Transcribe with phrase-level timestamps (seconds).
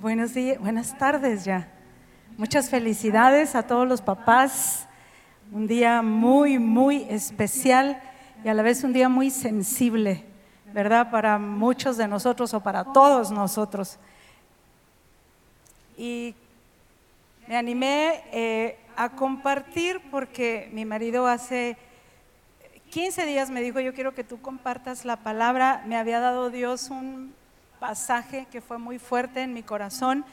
[0.00, 1.68] Buenos días, buenas tardes ya.
[2.38, 4.88] Muchas felicidades a todos los papás.
[5.52, 8.00] Un día muy, muy especial
[8.42, 10.24] y a la vez un día muy sensible,
[10.72, 11.10] ¿verdad?
[11.10, 13.98] Para muchos de nosotros o para todos nosotros.
[15.98, 16.34] Y
[17.46, 21.76] me animé eh, a compartir porque mi marido hace
[22.88, 25.84] 15 días me dijo, yo quiero que tú compartas la palabra.
[25.86, 27.34] Me había dado Dios un
[27.80, 30.24] pasaje que fue muy fuerte en mi corazón,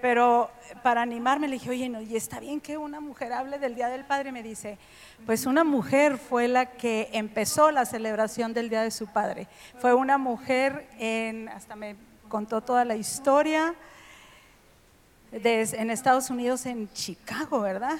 [0.00, 0.50] pero
[0.82, 3.88] para animarme le dije, oye, no, y está bien que una mujer hable del Día
[3.88, 4.32] del Padre.
[4.32, 4.78] Me dice,
[5.26, 9.48] pues una mujer fue la que empezó la celebración del Día de su Padre.
[9.78, 11.96] Fue una mujer en, hasta me
[12.28, 13.74] contó toda la historia
[15.32, 17.98] en Estados Unidos, en Chicago, ¿verdad?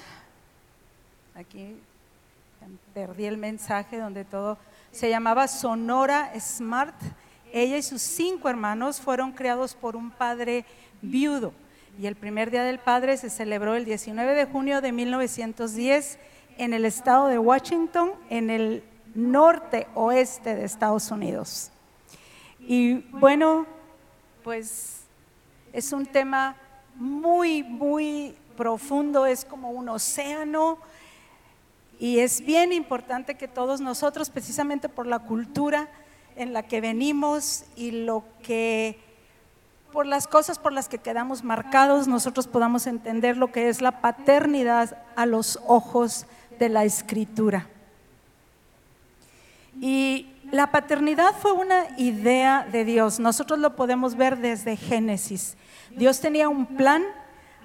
[1.35, 1.75] Aquí
[2.93, 4.57] perdí el mensaje donde todo
[4.91, 6.95] se llamaba Sonora Smart.
[7.53, 10.65] Ella y sus cinco hermanos fueron criados por un padre
[11.01, 11.53] viudo.
[11.99, 16.19] Y el primer Día del Padre se celebró el 19 de junio de 1910
[16.57, 21.71] en el estado de Washington, en el norte oeste de Estados Unidos.
[22.59, 23.65] Y bueno,
[24.43, 25.01] pues
[25.73, 26.55] es un tema
[26.95, 30.77] muy, muy profundo, es como un océano
[31.99, 35.87] y es bien importante que todos nosotros, precisamente por la cultura
[36.35, 38.99] en la que venimos y lo que,
[39.91, 44.01] por las cosas por las que quedamos marcados, nosotros podamos entender lo que es la
[44.01, 46.25] paternidad a los ojos
[46.59, 47.67] de la escritura.
[49.79, 53.19] Y la paternidad fue una idea de Dios.
[53.19, 55.55] Nosotros lo podemos ver desde Génesis.
[55.95, 57.03] Dios tenía un plan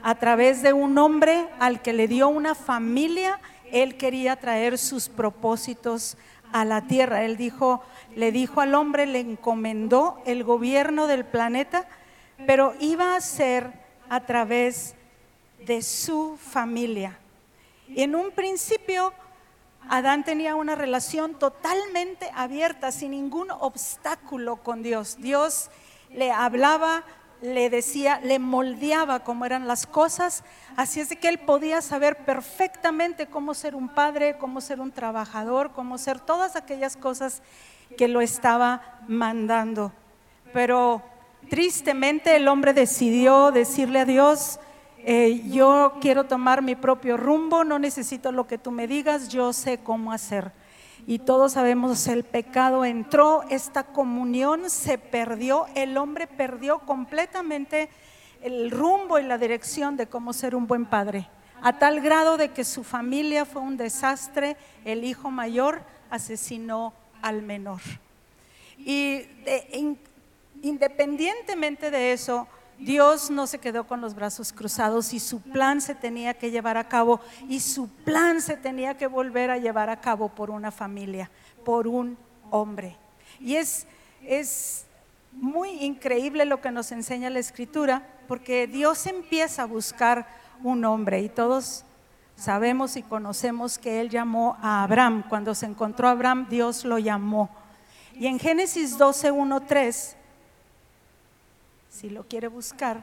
[0.03, 3.41] a través de un hombre al que le dio una familia.
[3.73, 6.17] Él quería traer sus propósitos
[6.61, 7.25] a la tierra.
[7.25, 7.83] Él dijo,
[8.15, 11.87] le dijo al hombre, le encomendó el gobierno del planeta,
[12.47, 13.73] pero iba a ser
[14.09, 14.95] a través
[15.67, 17.19] de su familia.
[17.89, 19.13] Y en un principio
[19.89, 25.17] Adán tenía una relación totalmente abierta, sin ningún obstáculo con Dios.
[25.20, 25.70] Dios
[26.11, 27.05] le hablaba,
[27.46, 30.42] le decía, le moldeaba cómo eran las cosas,
[30.77, 35.73] así es que él podía saber perfectamente cómo ser un padre, cómo ser un trabajador,
[35.73, 37.42] cómo ser todas aquellas cosas
[37.96, 39.92] que lo estaba mandando.
[40.52, 41.02] Pero
[41.48, 44.58] tristemente el hombre decidió decirle a Dios,
[44.98, 49.52] eh, yo quiero tomar mi propio rumbo, no necesito lo que tú me digas, yo
[49.52, 50.51] sé cómo hacer.
[51.08, 57.89] Y todos sabemos, el pecado entró, esta comunión se perdió, el hombre perdió completamente
[58.42, 61.28] el rumbo y la dirección de cómo ser un buen padre,
[61.62, 66.92] a tal grado de que su familia fue un desastre, el hijo mayor asesinó
[67.23, 67.80] al menor.
[68.77, 69.23] Y
[70.62, 72.48] independientemente de eso,
[72.79, 76.77] Dios no se quedó con los brazos cruzados y su plan se tenía que llevar
[76.77, 80.70] a cabo y su plan se tenía que volver a llevar a cabo por una
[80.70, 81.31] familia,
[81.65, 82.19] por un
[82.51, 82.97] hombre.
[83.41, 83.86] Y es,
[84.23, 84.86] es
[85.33, 90.27] muy increíble lo que nos enseña la escritura porque Dios empieza a buscar
[90.63, 91.85] un hombre y todos
[92.36, 95.25] sabemos y conocemos que Él llamó a Abraham.
[95.29, 97.51] Cuando se encontró a Abraham, Dios lo llamó.
[98.15, 100.16] Y en Génesis 12, 1, 3
[101.96, 103.02] si lo quiere buscar.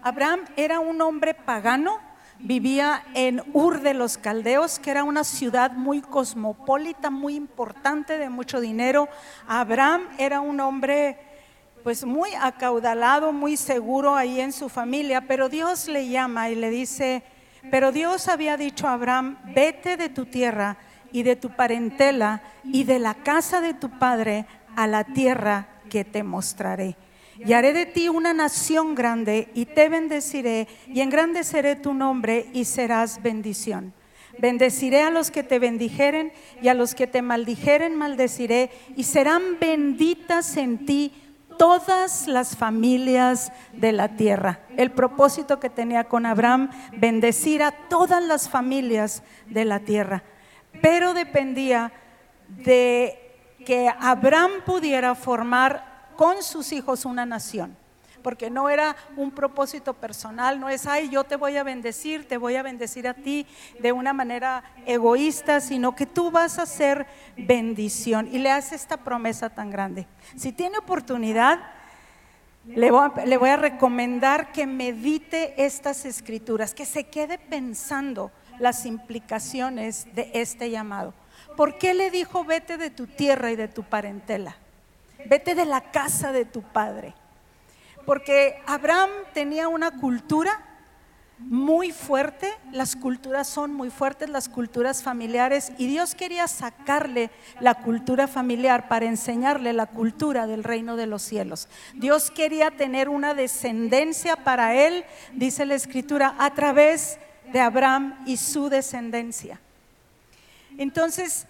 [0.00, 1.98] Abraham era un hombre pagano,
[2.38, 8.28] vivía en Ur de los Caldeos, que era una ciudad muy cosmopolita, muy importante, de
[8.28, 9.08] mucho dinero.
[9.48, 11.18] Abraham era un hombre
[11.82, 16.70] pues muy acaudalado, muy seguro ahí en su familia, pero Dios le llama y le
[16.70, 17.24] dice,
[17.68, 20.76] pero Dios había dicho a Abraham, vete de tu tierra
[21.12, 24.46] y de tu parentela y de la casa de tu padre
[24.76, 26.96] a la tierra que te mostraré.
[27.38, 32.64] Y haré de ti una nación grande y te bendeciré y engrandeceré tu nombre y
[32.64, 33.94] serás bendición.
[34.40, 36.32] Bendeciré a los que te bendijeren
[36.62, 41.12] y a los que te maldijeren maldeciré y serán benditas en ti
[41.58, 44.60] todas las familias de la tierra.
[44.76, 50.22] El propósito que tenía con Abraham, bendecir a todas las familias de la tierra
[50.80, 51.92] pero dependía
[52.48, 53.28] de
[53.64, 57.76] que Abraham pudiera formar con sus hijos una nación,
[58.22, 62.38] porque no era un propósito personal, no es, ay, yo te voy a bendecir, te
[62.38, 63.46] voy a bendecir a ti
[63.78, 67.06] de una manera egoísta, sino que tú vas a ser
[67.36, 68.28] bendición.
[68.32, 70.06] Y le hace esta promesa tan grande.
[70.34, 71.60] Si tiene oportunidad,
[72.66, 78.32] le voy, a, le voy a recomendar que medite estas escrituras, que se quede pensando
[78.58, 81.14] las implicaciones de este llamado.
[81.58, 84.56] ¿por qué le dijo vete de tu tierra y de tu parentela?
[85.26, 87.14] Vete de la casa de tu padre.
[88.06, 90.64] Porque Abraham tenía una cultura
[91.40, 97.74] muy fuerte, las culturas son muy fuertes, las culturas familiares, y Dios quería sacarle la
[97.74, 101.68] cultura familiar para enseñarle la cultura del reino de los cielos.
[101.94, 107.18] Dios quería tener una descendencia para él, dice la escritura, a través
[107.52, 109.60] de Abraham y su descendencia.
[110.76, 111.46] Entonces,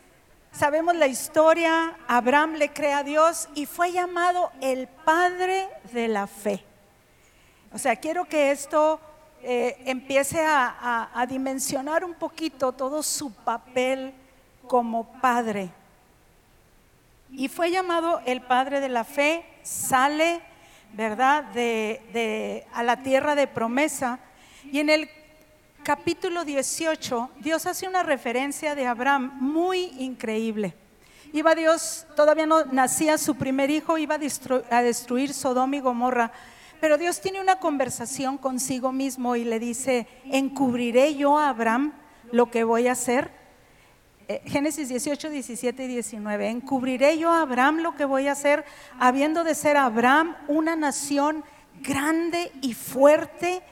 [0.53, 6.27] sabemos la historia, Abraham le cree a Dios y fue llamado el padre de la
[6.27, 6.65] fe.
[7.73, 9.01] O sea, quiero que esto
[9.43, 14.13] eh, empiece a, dimensionar un poquito todo su papel
[14.67, 15.71] como padre.
[17.31, 20.41] Y fue llamado el padre de la fe, sale,
[20.95, 24.19] ¿verdad?, de, a la tierra de promesa.
[24.73, 25.11] Y en el
[25.89, 30.75] capítulo 18, Dios hace una referencia de Abraham muy increíble.
[31.33, 34.17] Iba Dios, todavía no nacía su primer hijo, iba
[34.71, 36.31] a destruir Sodoma y Gomorra
[36.79, 41.95] pero Dios tiene una conversación consigo mismo y le dice, ¿encubriré yo a Abraham
[42.33, 43.31] lo que voy a hacer?
[44.29, 46.51] Eh, Génesis 18, 17 y 19.
[46.51, 48.67] ¿Encubriré yo a Abraham lo que voy a hacer,
[49.01, 51.43] habiendo de ser Abraham una nación
[51.81, 53.63] grande y fuerte?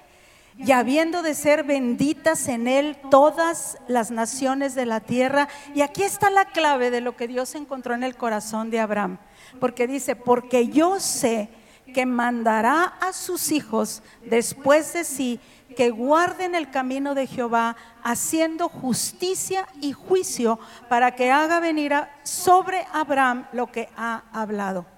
[0.58, 5.48] Y habiendo de ser benditas en él todas las naciones de la tierra.
[5.74, 9.18] Y aquí está la clave de lo que Dios encontró en el corazón de Abraham,
[9.60, 11.48] porque dice, porque yo sé
[11.92, 15.40] que mandará a sus hijos después de sí
[15.76, 20.58] que guarden el camino de Jehová, haciendo justicia y juicio
[20.88, 21.92] para que haga venir
[22.22, 24.95] sobre Abraham lo que ha hablado.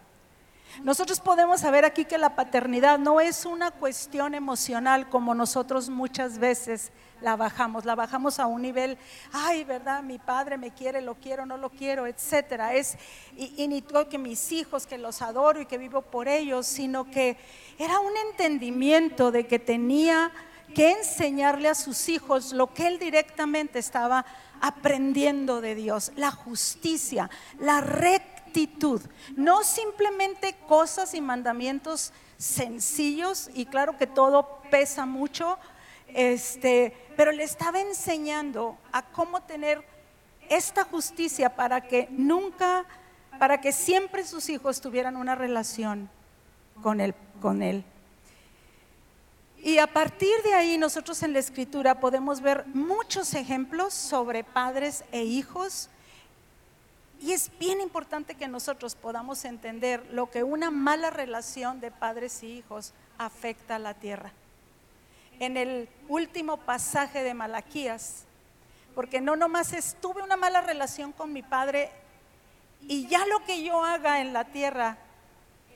[0.82, 6.38] Nosotros podemos saber aquí que la paternidad no es una cuestión emocional como nosotros muchas
[6.38, 8.97] veces la bajamos, la bajamos a un nivel,
[9.32, 10.03] ay, ¿verdad?
[10.03, 12.75] Mi padre me quiere, lo quiero, no lo quiero, etcétera.
[12.75, 12.97] Es,
[13.37, 17.11] y, ni todo que mis hijos, que los adoro y que vivo por ellos, sino
[17.11, 17.37] que
[17.79, 20.31] era un entendimiento de que tenía
[20.75, 24.25] que enseñarle a sus hijos lo que él directamente estaba
[24.61, 28.38] aprendiendo de Dios, la justicia, la rectitud,
[29.36, 35.58] no simplemente cosas y mandamientos sencillos, y claro que todo pesa mucho,
[36.08, 39.84] este, pero le estaba enseñando a cómo tener
[40.48, 42.84] esta justicia para que nunca,
[43.38, 46.08] para que siempre sus hijos tuvieran una relación
[46.82, 47.84] con él, con él.
[49.62, 55.04] Y a partir de ahí nosotros en la escritura podemos ver muchos ejemplos sobre padres
[55.10, 55.90] e hijos.
[57.20, 62.43] Y es bien importante que nosotros podamos entender lo que una mala relación de padres
[62.43, 64.32] y hijos afecta a la tierra
[65.41, 68.25] en el último pasaje de Malaquías,
[68.94, 71.91] porque no nomás estuve una mala relación con mi padre
[72.82, 74.99] y ya lo que yo haga en la tierra,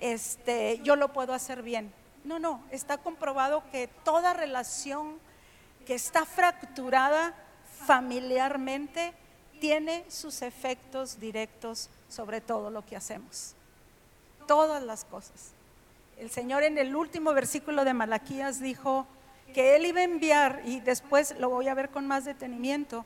[0.01, 1.93] este, yo lo puedo hacer bien.
[2.25, 5.19] No, no, está comprobado que toda relación
[5.87, 7.35] que está fracturada
[7.87, 9.13] familiarmente
[9.63, 13.55] tiene sus efectos directos sobre todo lo que hacemos.
[14.49, 15.53] Todas las cosas.
[16.19, 19.07] El Señor en el último versículo de Malaquías dijo,
[19.55, 23.05] que él iba a enviar, y después lo voy a ver con más detenimiento,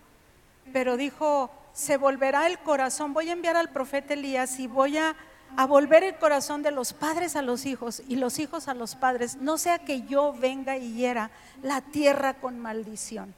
[0.72, 5.14] pero dijo, se volverá el corazón, voy a enviar al profeta Elías y voy a,
[5.58, 8.94] a volver el corazón de los padres a los hijos y los hijos a los
[8.94, 11.30] padres, no sea que yo venga y hiera
[11.62, 13.34] la tierra con maldición.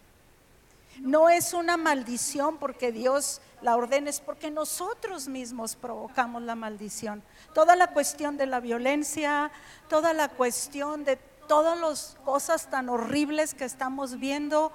[1.00, 7.22] No es una maldición porque Dios la ordena, es porque nosotros mismos provocamos la maldición.
[7.54, 9.50] Toda la cuestión de la violencia,
[9.88, 11.16] toda la cuestión de
[11.48, 14.72] todas las cosas tan horribles que estamos viendo,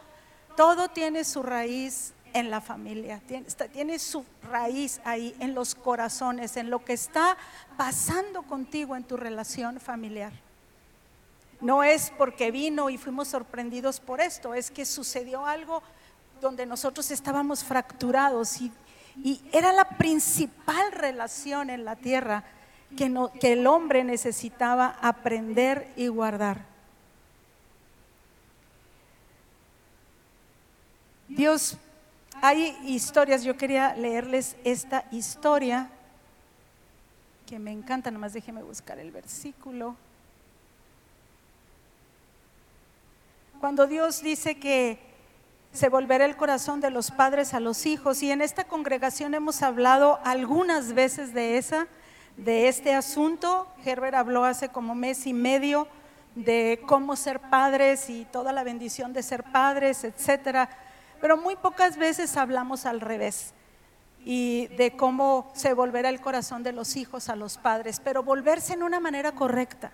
[0.58, 3.22] todo tiene su raíz en la familia,
[3.72, 7.38] tiene, su raíz ahí, en los corazones, en lo que está
[7.78, 10.34] pasando contigo en tu relación familiar.
[11.62, 15.84] No es porque vino y fuimos sorprendidos por esto, es que sucedió algo
[16.44, 18.72] donde nosotros estábamos fracturados y,
[19.52, 22.44] era la principal relación en la tierra
[22.98, 23.06] que,
[23.54, 26.66] el hombre necesitaba aprender y guardar.
[31.28, 31.78] Dios,
[32.42, 35.90] hay historias, yo quería leerles esta historia
[37.48, 39.96] que me encanta, nomás déjeme buscar el versículo.
[43.60, 45.13] Cuando Dios dice que
[45.74, 49.64] se volverá el corazón de los padres a los hijos, y en esta congregación hemos
[49.64, 51.88] hablado algunas veces de esa,
[52.38, 53.68] de este asunto.
[53.84, 55.88] Herbert habló hace como mes y medio
[56.36, 60.70] de cómo ser padres y toda la bendición de ser padres, etcétera.
[61.20, 63.54] Pero muy pocas veces hablamos al revés.
[64.26, 68.72] y de cómo se volverá el corazón de los hijos a los padres, pero volverse
[68.72, 69.92] en una manera correcta,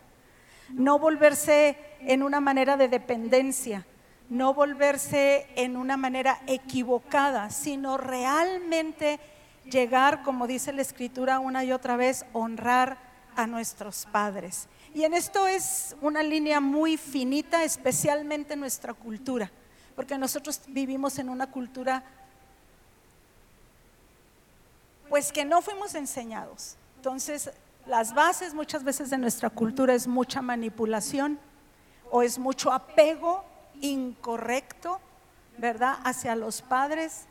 [0.71, 3.88] no volverse en una manera de dependencia,
[4.29, 9.19] no volverse en una manera equivocada, sino realmente
[9.65, 12.98] llegar, como dice la escritura una y otra vez, honrar
[13.36, 14.67] a nuestros padres.
[14.93, 19.51] Y en esto es una línea muy finita, especialmente en nuestra cultura,
[19.95, 22.03] porque nosotros vivimos en una cultura
[25.09, 26.75] pues que no fuimos enseñados.
[26.98, 27.50] Entonces,
[27.88, 31.39] las bases muchas veces de nuestra cultura es mucha manipulación
[32.12, 33.43] o es mucho apego
[33.81, 35.00] incorrecto,
[35.57, 37.25] ¿verdad?, hacia los padres.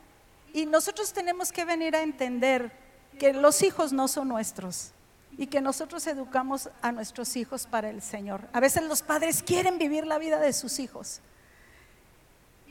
[0.52, 2.73] Y nosotros tenemos que venir a entender
[3.19, 4.93] que los hijos no son nuestros
[5.37, 8.49] y que nosotros educamos a nuestros hijos para el Señor.
[8.52, 11.21] A veces los padres quieren vivir la vida de sus hijos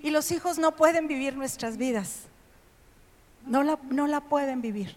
[0.01, 2.27] y los hijos no pueden vivir nuestras vidas
[3.47, 4.95] no la, no la pueden vivir.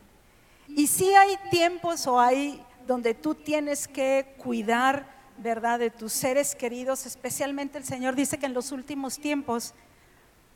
[0.69, 5.07] Y si hay tiempos o hay donde tú tienes que cuidar,
[5.39, 9.75] ¿verdad?, de tus seres queridos, especialmente el Señor dice que en los últimos tiempos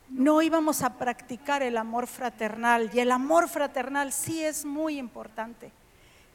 [0.08, 2.90] no íbamos a practicar el amor fraternal.
[2.92, 5.72] Y el amor fraternal sí es muy importante,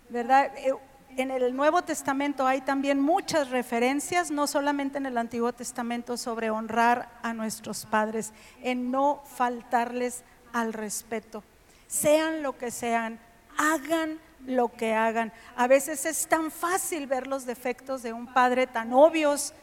[0.09, 0.51] ¿verdad?
[0.57, 0.73] Eh,
[1.17, 6.49] en el Nuevo Testamento hay también muchas referencias, no solamente en el Antiguo Testamento, sobre
[6.49, 8.31] honrar a nuestros padres,
[8.61, 11.43] en no faltarles al respeto.
[11.87, 13.19] Sean lo que sean,
[13.57, 15.31] hagan lo que hagan.
[15.55, 19.53] A veces es tan fácil ver los defectos de un padre tan obvios.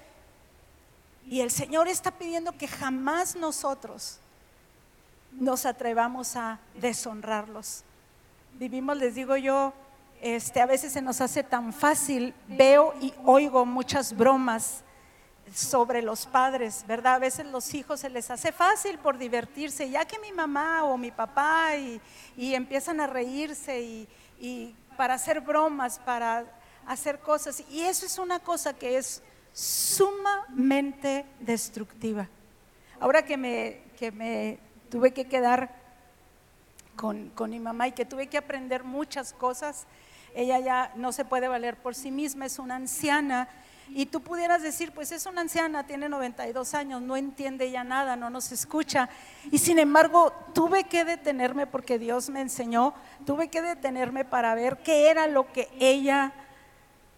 [1.26, 4.21] Y el Señor está pidiendo que jamás nosotros
[5.33, 7.83] nos atrevamos a deshonrarlos.
[8.54, 9.73] Vivimos, les digo yo,
[10.21, 14.83] este, a veces se nos hace tan fácil, veo y oigo muchas bromas
[15.54, 17.14] sobre los padres, ¿verdad?
[17.14, 20.97] A veces los hijos se les hace fácil por divertirse, ya que mi mamá o
[20.97, 22.00] mi papá y,
[22.54, 24.09] empiezan a reírse y,
[24.40, 26.45] y, para hacer bromas, para
[26.87, 27.62] hacer cosas.
[27.71, 32.28] Y eso es una cosa que es sumamente destructiva.
[33.00, 34.59] Ahora que me, que me
[34.90, 35.75] tuve que quedar
[36.97, 39.87] con, con mi mamá y que tuve que aprender muchas cosas,
[40.35, 43.49] ella ya no se puede valer por sí misma, es una anciana
[43.88, 48.16] y tú pudieras decir, pues es una anciana, tiene 92 años, no entiende ya nada,
[48.16, 49.09] no nos escucha.
[49.50, 54.78] Y sin embargo, tuve que detenerme porque Dios me enseñó, tuve que detenerme para ver
[54.78, 56.33] qué era lo que ella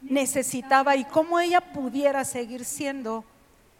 [0.02, 3.24] necesitaba y cómo ella pudiera seguir siendo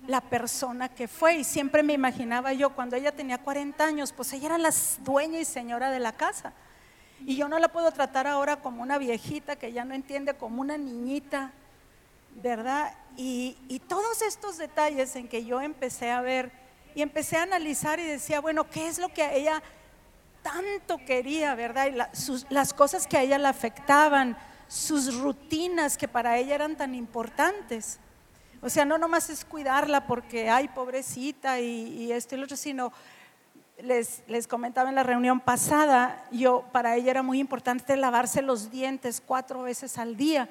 [0.07, 1.37] la persona que fue.
[1.37, 5.39] Y siempre me imaginaba yo, cuando ella tenía 40 años, pues ella era la dueña
[5.39, 6.55] y señora de la casa.
[7.21, 10.61] Y yo no la puedo tratar ahora como una viejita que ya no entiende, como
[10.61, 11.53] una niñita
[12.43, 12.95] ¿verdad?
[13.17, 16.53] Y, todos estos detalles en que yo empecé a ver
[16.95, 19.63] y empecé a analizar y decía, bueno, ¿qué es lo que ella
[20.43, 21.89] tanto quería, verdad?
[21.89, 24.37] Y las cosas que a ella le afectaban,
[24.69, 27.99] sus rutinas que para ella eran tan importantes.
[28.61, 32.93] O sea, no nomás es cuidarla porque, ay, pobrecita y, esto y lo otro, sino
[33.79, 38.71] les, les, comentaba en la reunión pasada, yo para ella era muy importante lavarse los
[38.71, 40.49] dientes cuatro veces al día.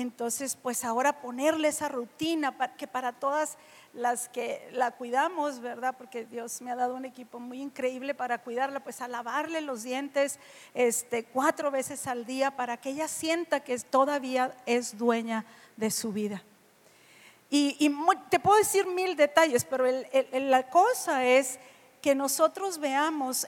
[0.00, 3.56] Entonces, pues ahora ponerle esa rutina que para todas
[3.94, 5.94] las que la cuidamos, ¿verdad?
[5.96, 9.82] Porque Dios me ha dado un equipo muy increíble para cuidarla, pues a lavarle los
[9.82, 10.38] dientes
[10.74, 16.12] este, cuatro veces al día para que ella sienta que todavía es dueña de su
[16.12, 16.42] vida.
[17.48, 17.90] Y,
[18.28, 19.86] te puedo decir mil detalles, pero
[20.32, 21.58] la cosa es
[22.02, 23.46] que nosotros veamos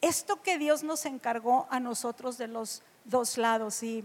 [0.00, 3.82] esto que Dios nos encargó a nosotros de los dos lados.
[3.82, 4.04] Y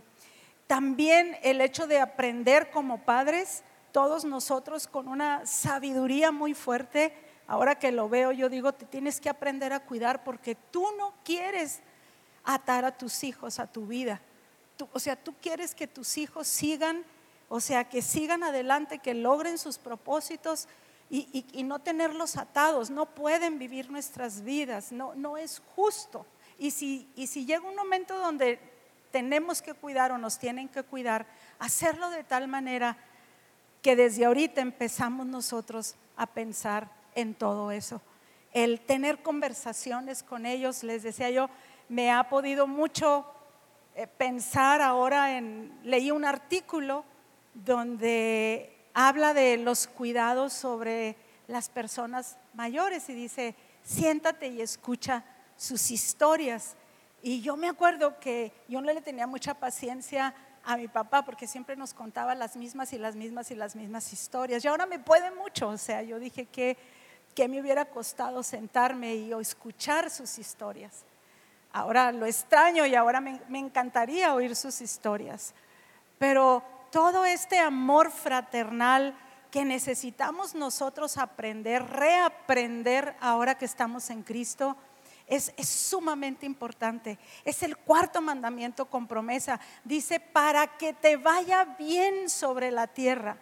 [0.71, 3.61] también el hecho de aprender como padres,
[3.91, 7.13] todos nosotros con una sabiduría muy fuerte,
[7.45, 11.13] ahora que lo veo, yo digo, te tienes que aprender a cuidar porque tú no
[11.25, 11.81] quieres
[12.45, 14.21] atar a tus hijos a tu vida.
[14.93, 17.03] o sea, tú quieres que tus hijos sigan,
[17.49, 20.69] o sea, que sigan adelante, que logren sus propósitos
[21.09, 22.89] y, no tenerlos atados.
[22.89, 26.25] No pueden vivir nuestras vidas, no, no es justo.
[26.57, 28.70] Y si, y si llega un momento donde
[29.11, 31.25] tenemos que cuidar o nos tienen que cuidar,
[31.59, 32.97] hacerlo de tal manera
[33.81, 38.01] que desde ahorita empezamos nosotros a pensar en todo eso.
[38.53, 41.49] El tener conversaciones con ellos, les decía yo,
[41.89, 43.25] me ha podido mucho
[43.95, 47.03] eh, pensar ahora en, leí un artículo
[47.53, 51.15] donde habla de los cuidados sobre
[51.47, 55.23] las personas mayores y dice, siéntate y escucha
[55.57, 56.75] sus historias.
[57.21, 61.47] Y yo me acuerdo que yo no le tenía mucha paciencia a mi papá porque
[61.47, 64.63] siempre nos contaba las mismas y las mismas y las mismas historias.
[64.63, 66.77] Y ahora me puede mucho, o sea, yo dije que,
[67.35, 71.03] que me hubiera costado sentarme y escuchar sus historias.
[71.73, 75.53] ahora lo extraño y ahora me, me encantaría oír sus historias.
[76.17, 79.15] Pero todo este amor fraternal
[79.49, 84.77] que necesitamos nosotros aprender, reaprender ahora que estamos en Cristo,
[85.27, 87.17] es, sumamente importante.
[87.45, 89.59] Es el cuarto mandamiento con promesa.
[89.83, 93.37] Dice, para que te vaya bien sobre la tierra,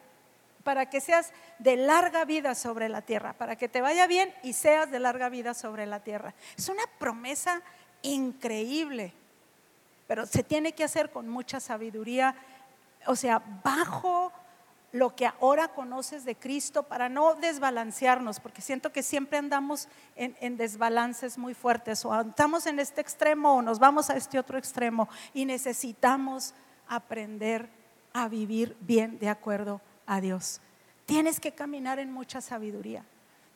[0.63, 4.53] para que seas de larga vida sobre la tierra, para que te vaya bien y
[4.53, 6.33] seas de larga vida sobre la tierra.
[6.57, 7.62] Es una promesa
[8.01, 9.13] increíble,
[10.07, 12.36] pero se tiene que hacer con mucha sabiduría,
[13.07, 14.31] o sea, bajo
[14.91, 20.58] lo que ahora conoces de Cristo para no desbalancearnos, porque siento que siempre andamos en,
[20.58, 25.08] desbalances muy fuertes, o estamos en este extremo o nos vamos a este otro extremo
[25.34, 26.53] y necesitamos
[26.88, 27.69] aprender
[28.13, 30.60] a vivir bien de acuerdo a Dios.
[31.05, 33.05] Tienes que caminar en mucha sabiduría,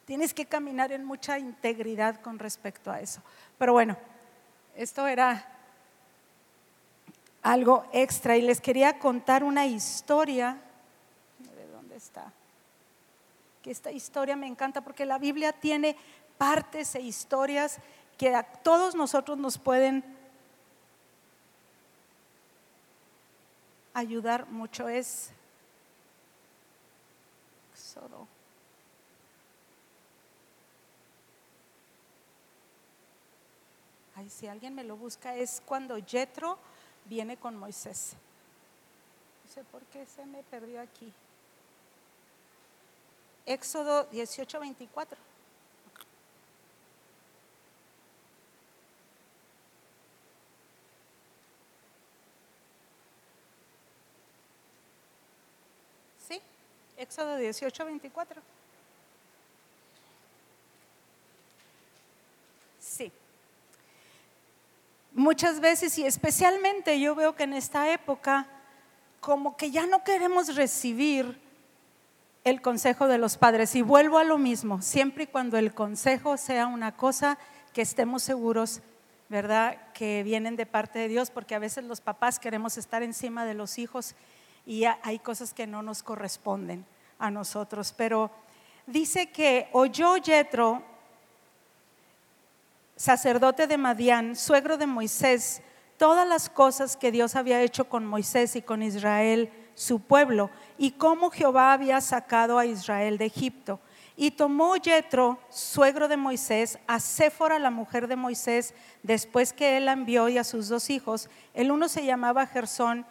[0.06, 3.22] tienes que caminar en mucha integridad con respecto a eso.
[3.58, 3.98] Pero bueno,
[4.76, 5.48] esto era
[7.42, 10.58] algo extra y les quería contar una historia.
[13.64, 15.98] Que esta historia me encanta porque la Biblia tiene
[16.38, 17.80] partes e historias
[18.18, 20.04] que a todos nosotros nos pueden
[23.94, 24.88] ayudar mucho.
[24.88, 25.32] Es
[27.74, 28.28] Éxodo.
[34.16, 36.58] Ay, si alguien me lo busca, es cuando Jetro
[37.06, 38.16] viene con Moisés.
[39.46, 41.12] No sé por qué se me perdió aquí.
[43.46, 45.18] Éxodo 18, 24.
[56.28, 56.42] ¿Sí?
[56.98, 58.42] Éxodo 18, 24.
[62.80, 63.12] Sí.
[65.12, 68.48] Muchas veces y especialmente yo veo que en esta época
[69.20, 71.43] como que ya no queremos recibir
[72.44, 73.76] el consejo de los padres.
[73.76, 77.38] Y vuelvo a lo mismo, siempre y cuando el consejo sea una cosa
[77.74, 78.82] que estemos seguros,
[79.30, 79.78] ¿verdad?
[79.94, 83.54] Que vienen de parte de Dios, porque a veces los papás queremos estar encima de
[83.54, 84.16] los hijos
[84.66, 86.86] y hay cosas que no nos corresponden
[87.20, 87.94] a nosotros.
[87.96, 88.32] Pero
[88.86, 90.84] dice que oyó Jetro,
[92.96, 95.62] sacerdote de Madián, suegro de Moisés,
[95.98, 100.92] todas las cosas que Dios había hecho con Moisés y con Israel su pueblo y
[100.92, 103.80] cómo Jehová había sacado a Israel de Egipto.
[104.16, 109.86] Y tomó Jetro, suegro de Moisés, a Séfora, la mujer de Moisés, después que él
[109.86, 111.30] la envió y a sus dos hijos.
[111.56, 113.08] El uno se llamaba Gersón,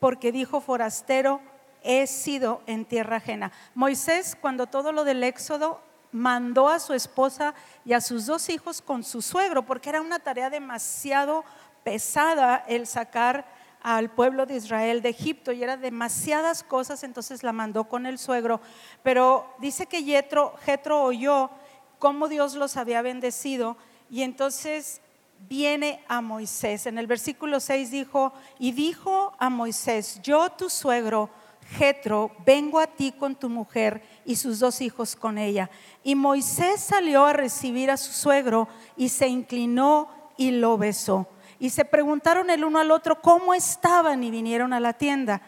[0.00, 1.40] porque dijo forastero,
[1.82, 3.52] he sido en tierra ajena.
[3.74, 5.80] Moisés, cuando todo lo del éxodo,
[6.12, 10.18] mandó a su esposa y a sus dos hijos con su suegro, porque era una
[10.18, 11.44] tarea demasiado
[11.84, 13.44] pesada el sacar
[13.82, 18.18] al pueblo de Israel de Egipto y era demasiadas cosas, entonces la mandó con el
[18.18, 18.60] suegro.
[19.02, 21.50] Pero dice que Jetro, Jetro oyó
[21.98, 23.76] cómo Dios los había bendecido
[24.10, 25.00] y entonces
[25.48, 26.86] viene a Moisés.
[26.86, 31.30] En el versículo 6 dijo, y dijo a Moisés, yo tu suegro,
[31.78, 35.70] Jetro, vengo a ti con tu mujer y sus dos hijos con ella.
[36.02, 41.28] Y Moisés salió a recibir a su suegro y se inclinó y lo besó.
[41.60, 45.42] Y se preguntaron el uno al otro cómo estaban y vinieron a la tienda.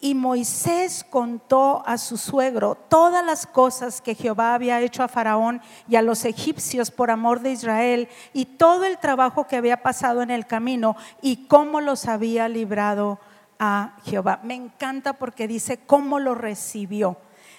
[0.00, 5.62] Y Moisés contó a su suegro todas las cosas que Jehová había hecho a Faraón
[5.88, 10.22] y a los egipcios por amor de Israel y todo el trabajo que había pasado
[10.22, 13.18] en el camino y cómo los había librado
[13.60, 14.40] a Jehová.
[14.42, 17.16] Me encanta porque dice cómo lo recibió.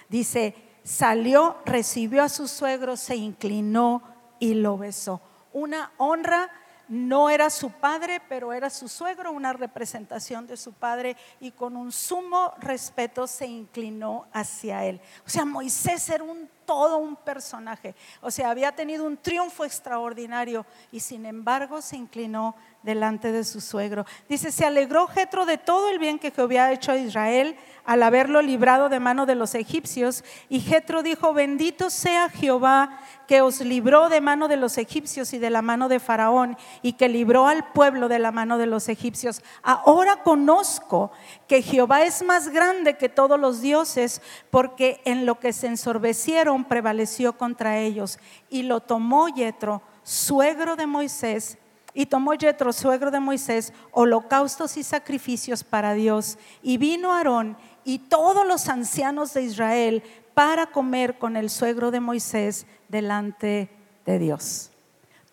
[0.10, 4.02] Dice, salió, recibió a su suegro, se inclinó
[4.40, 5.22] y lo besó.
[5.52, 6.50] Una honra
[6.90, 11.78] no era su padre, pero era su suegro, una representación de su padre, y con
[11.78, 15.00] un sumo respeto se inclinó hacia él.
[15.26, 17.96] O sea, Moisés era un todo un personaje.
[18.22, 23.60] O sea, había tenido un triunfo extraordinario y sin embargo se inclinó delante de su
[23.60, 24.06] suegro.
[24.30, 28.04] Dice, se alegró Jetro de todo el bien que Jehová había hecho a Israel al
[28.04, 30.24] haberlo librado de mano de los egipcios.
[30.48, 35.40] Y Jetro dijo, bendito sea Jehová que os libró de mano de los egipcios y
[35.40, 38.90] de la mano de Faraón y que libró al pueblo de la mano de los
[38.90, 39.44] egipcios.
[39.62, 41.12] Ahora conozco
[41.48, 46.64] que Jehová es más grande que todos los dioses porque en lo que se ensorbecieron
[46.64, 48.20] prevaleció contra ellos.
[48.50, 51.58] Y lo tomó Jetro, suegro de Moisés,
[51.94, 56.38] y tomó Jetro, suegro de Moisés, holocaustos y sacrificios para Dios.
[56.62, 62.00] Y vino Aarón y todos los ancianos de Israel para comer con el suegro de
[62.00, 63.70] Moisés delante
[64.06, 64.72] de Dios.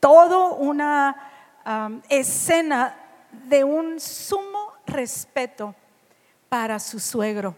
[0.00, 2.96] Todo una escena
[3.48, 5.74] de un sumo respeto
[6.48, 7.56] para su suegro.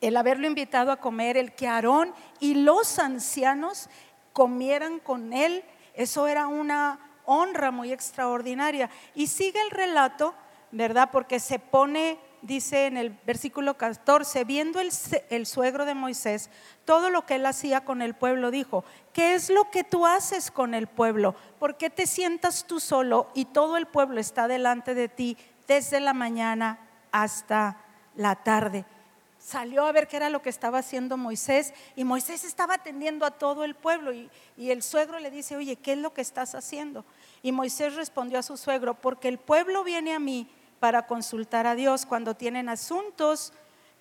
[0.00, 3.88] El haberlo invitado a comer, el que Aarón y los ancianos
[4.32, 8.88] comieran con él, eso era una honra muy extraordinaria.
[9.14, 10.34] Y sigue el relato,
[10.72, 11.10] ¿verdad?
[11.12, 14.90] Porque se pone dice en el versículo 14, viendo el,
[15.30, 16.50] el, suegro de Moisés
[16.84, 20.50] todo lo que él hacía con el pueblo, dijo, ¿qué es lo que tú haces
[20.50, 21.34] con el pueblo?
[21.58, 25.36] ¿Por qué te sientas tú solo y todo el pueblo está delante de ti
[25.66, 26.78] desde la mañana
[27.10, 27.78] hasta
[28.14, 28.84] la tarde?
[29.46, 33.30] Salió a ver qué era lo que estaba haciendo Moisés y Moisés estaba atendiendo a
[33.30, 36.56] todo el pueblo y, y el suegro le dice, oye, ¿qué es lo que estás
[36.56, 37.04] haciendo?
[37.42, 40.48] Y Moisés respondió a su suegro, porque el pueblo viene a mí
[40.80, 42.06] para consultar a Dios.
[42.06, 43.52] Cuando tienen asuntos,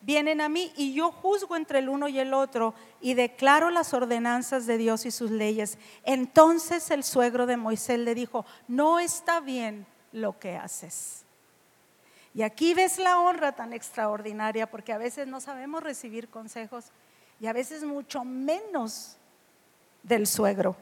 [0.02, 3.94] vienen a mí y yo juzgo entre el uno y el otro y declaro las
[3.94, 5.78] ordenanzas de Dios y sus leyes.
[6.06, 11.25] Entonces el suegro de Moisés le dijo, no está bien lo que haces.
[12.36, 16.92] Y aquí ves la honra tan extraordinaria, porque a veces no sabemos recibir consejos
[17.40, 19.16] y a veces mucho menos
[20.04, 20.76] del suegro,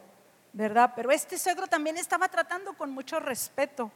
[0.51, 0.93] ¿verdad?
[0.95, 3.91] Pero este suegro también estaba tratando con mucho respeto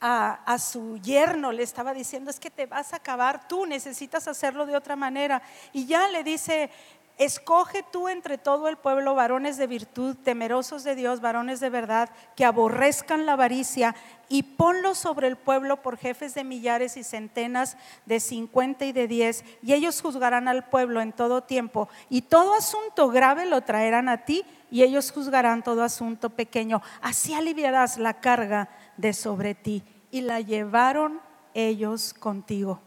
[0.00, 4.64] a, su yerno, le estaba diciendo, es que te vas a acabar, tú necesitas hacerlo
[4.64, 5.42] de otra manera.
[5.74, 6.70] Y ya le dice,
[7.18, 12.10] escoge tú entre todo el pueblo varones de virtud, temerosos de Dios, varones de verdad,
[12.36, 13.94] que aborrezcan la avaricia,
[14.30, 17.76] y ponlos sobre el pueblo por jefes de millares y centenas,
[18.06, 22.54] de cincuenta y de diez, y ellos juzgarán al pueblo en todo tiempo, y todo
[22.54, 26.82] asunto grave lo traerán a ti, y ellos juzgarán todo asunto pequeño.
[27.00, 31.20] Así aliviarás la carga de sobre ti y la llevaron
[31.54, 32.80] ellos contigo.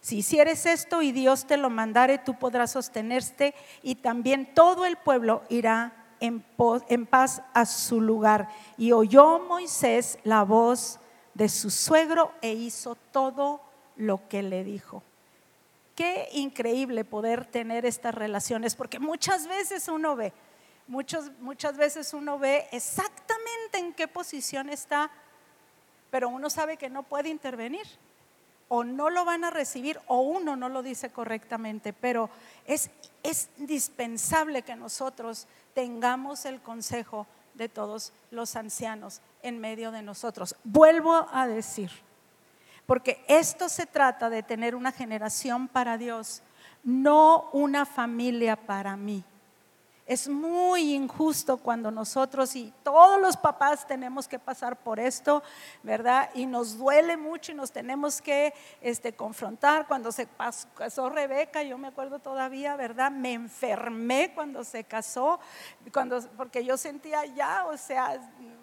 [0.00, 4.96] Si hicieres esto y Dios te lo mandare, tú podrás sostenerte y también todo el
[4.96, 6.42] pueblo irá en,
[7.06, 8.48] paz a su lugar.
[8.78, 10.98] Y oyó Moisés la voz
[11.34, 13.60] de su suegro e hizo todo
[13.96, 15.02] lo que le dijo.
[15.94, 20.32] Qué increíble poder tener estas relaciones, porque muchas veces uno ve,
[20.86, 25.10] muchas, muchas veces uno ve exactamente en qué posición está
[26.10, 27.86] pero uno sabe que no puede intervenir
[28.72, 32.30] o no lo van a recibir o uno no lo dice correctamente, pero
[32.66, 32.88] es,
[33.24, 40.54] es indispensable que nosotros tengamos el consejo de todos los ancianos en medio de nosotros.
[40.62, 41.90] Vuelvo a decir,
[42.86, 46.40] porque esto se trata de tener una generación para Dios,
[46.84, 49.24] no una familia para mí.
[50.06, 55.42] Es muy injusto cuando nosotros y todos los papás tenemos que pasar por esto,
[55.82, 56.30] ¿verdad?
[56.34, 59.86] Y nos duele mucho y nos tenemos que este, confrontar.
[59.86, 60.26] Cuando se
[60.74, 63.10] casó Rebeca, yo me acuerdo todavía, ¿verdad?
[63.10, 65.38] Me enfermé cuando se casó,
[65.92, 68.20] cuando, porque yo sentía ya, o sea,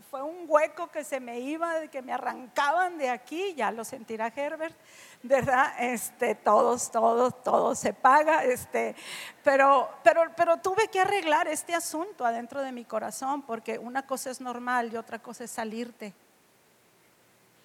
[0.10, 4.32] fue un hueco que se me iba, que me arrancaban de aquí, ya lo sentirá
[4.36, 4.76] Herbert,
[5.24, 5.74] ¿verdad?
[5.80, 8.96] Este, todos, todos, todo se paga, este,
[9.44, 14.30] pero, pero, pero tuve que arreglar este asunto adentro de mi corazón, porque una cosa
[14.30, 16.14] es normal y otra cosa es salirte,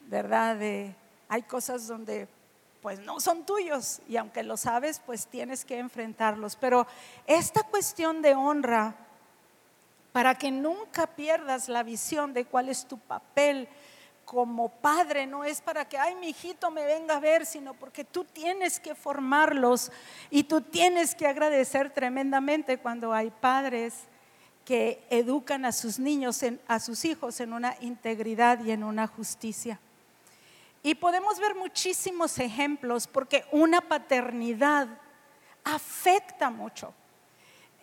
[0.03, 0.59] ¿verdad?
[1.29, 2.29] hay cosas donde
[2.83, 6.57] pues no son tuyos y aunque lo sabes, pues tienes que enfrentarlos.
[6.57, 6.87] Pero
[7.27, 8.97] esta cuestión de honra,
[10.12, 13.68] para que nunca pierdas la visión de cuál es tu papel,
[14.25, 18.05] como padre no es para que, ay, mi hijito me venga a ver, sino porque
[18.05, 19.90] tú tienes que formarlos
[20.31, 23.94] y tú tienes que agradecer tremendamente cuando hay padres
[24.64, 29.81] que educan a sus niños, a sus hijos en una integridad y en una justicia.
[30.83, 34.88] Y podemos ver muchísimos ejemplos porque una paternidad
[35.64, 36.94] afecta mucho.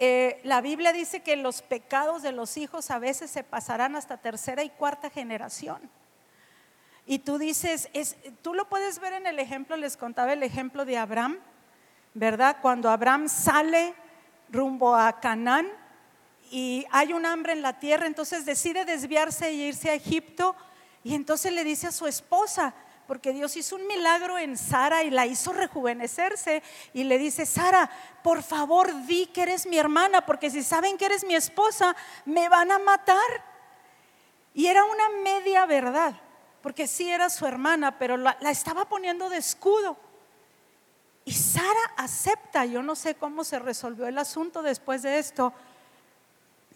[0.01, 4.15] Eh, la Biblia dice que los pecados de los hijos a veces se pasarán hasta
[4.17, 5.89] tercera y cuarta generación.
[7.05, 10.85] Y tú dices, es, tú lo puedes ver en el ejemplo, les contaba el ejemplo
[10.85, 11.39] de Abraham,
[12.13, 12.57] ¿verdad?
[12.61, 13.93] Cuando Abraham sale
[14.49, 15.67] rumbo a Canaán
[16.49, 20.55] y hay un hambre en la tierra, entonces decide desviarse e irse a Egipto
[21.03, 22.73] y entonces le dice a su esposa,
[23.09, 26.61] porque Dios hizo un milagro en Sara y la hizo rejuvenecerse.
[26.93, 27.89] Y le dice, Sara,
[28.21, 31.95] por favor di que eres mi hermana, porque si saben que eres mi esposa,
[32.25, 33.17] me van a matar.
[34.53, 36.13] Y era una media verdad
[36.61, 39.97] porque sí era su hermana, pero la, estaba poniendo de escudo.
[41.25, 45.51] Y Sara acepta, yo no sé cómo se resolvió el asunto después de esto,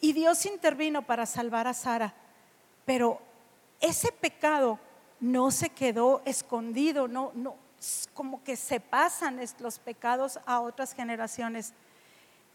[0.02, 2.14] y Dios intervino para salvar a Sara,
[2.86, 3.22] pero
[3.80, 4.80] ese pecado
[5.24, 7.56] no se quedó escondido, no, no,
[8.14, 11.74] como que se pasan los pecados a otras generaciones.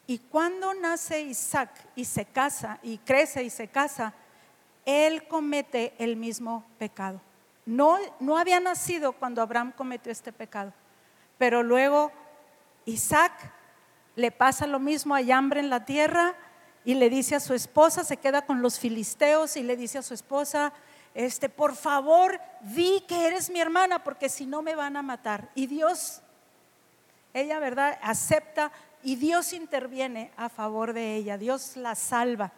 [0.06, 4.12] Y cuando nace Isaac y se casa, y crece y se casa,
[4.84, 7.22] él comete el mismo pecado.
[7.64, 10.74] No, no había nacido cuando Abraham cometió este pecado,
[11.38, 12.12] pero luego
[12.84, 13.32] Isaac
[14.14, 16.34] le pasa lo mismo, hay hambre en la tierra
[16.84, 20.02] y le dice a su esposa, se queda con los filisteos y le dice a
[20.02, 20.74] su esposa,
[21.14, 25.50] este, por favor, di que eres mi hermana porque si no me van a matar.
[25.54, 26.20] Y Dios,
[27.34, 27.98] ella, ¿verdad?
[28.02, 28.70] Acepta
[29.02, 32.52] y Dios interviene a favor de ella, Dios la salva.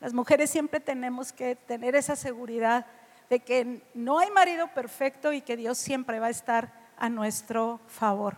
[0.00, 2.86] Las mujeres siempre tenemos que tener esa seguridad
[3.28, 7.80] de que no hay marido perfecto y que Dios siempre va a estar a nuestro
[7.86, 8.36] favor.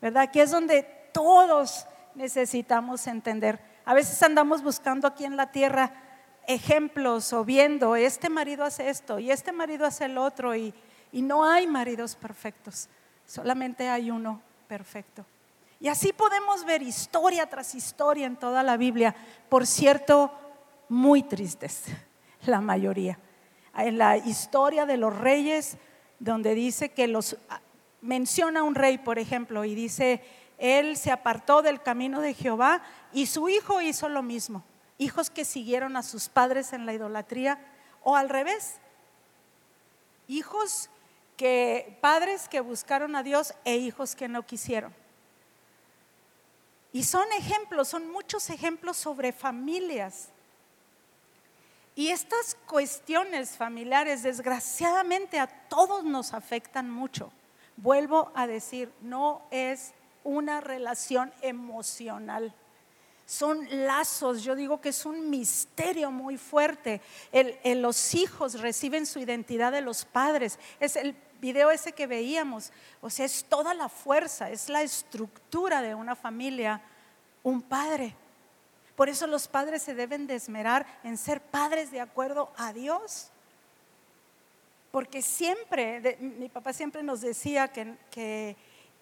[0.00, 0.24] ¿Verdad?
[0.24, 3.60] Aquí es donde todos necesitamos entender.
[3.84, 5.92] A veces andamos buscando aquí en la tierra
[6.46, 10.74] ejemplos o viendo, este marido hace esto y este marido hace el otro y,
[11.12, 12.88] y no hay maridos perfectos,
[13.26, 15.24] solamente hay uno perfecto.
[15.80, 19.14] Y así podemos ver historia tras historia en toda la Biblia,
[19.48, 20.32] por cierto,
[20.88, 21.84] muy tristes,
[22.46, 23.18] la mayoría.
[23.76, 25.76] En la historia de los reyes,
[26.18, 27.36] donde dice que los
[28.00, 30.22] menciona un rey, por ejemplo, y dice,
[30.58, 34.62] él se apartó del camino de Jehová y su hijo hizo lo mismo.
[34.98, 37.58] Hijos que siguieron a sus padres en la idolatría
[38.02, 38.76] o al revés.
[40.28, 40.90] Hijos
[41.36, 44.94] que padres que buscaron a Dios e hijos que no quisieron.
[46.92, 50.28] Y son ejemplos, son muchos ejemplos sobre familias.
[51.94, 57.32] Y estas cuestiones familiares, desgraciadamente, a todos nos afectan mucho.
[57.76, 59.92] Vuelvo a decir, no es
[60.24, 62.54] una relación emocional.
[63.32, 67.00] Son lazos, yo digo que es un misterio muy fuerte.
[67.64, 70.58] los hijos reciben su identidad de los padres.
[70.78, 72.72] Es el video ese que veíamos.
[73.00, 76.82] O sea, es toda la fuerza, es la estructura de una familia,
[77.42, 78.14] un padre.
[78.96, 83.30] Por eso los padres se deben de esmerar en ser padres de acuerdo a Dios.
[84.90, 88.56] Porque siempre, mi papá siempre nos decía que,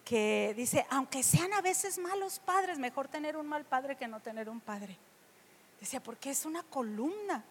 [0.05, 4.49] dice, aunque sean a veces malos padres, mejor tener un mal padre que no tener
[4.49, 4.97] un padre.
[5.79, 7.43] Decía, porque es una columna.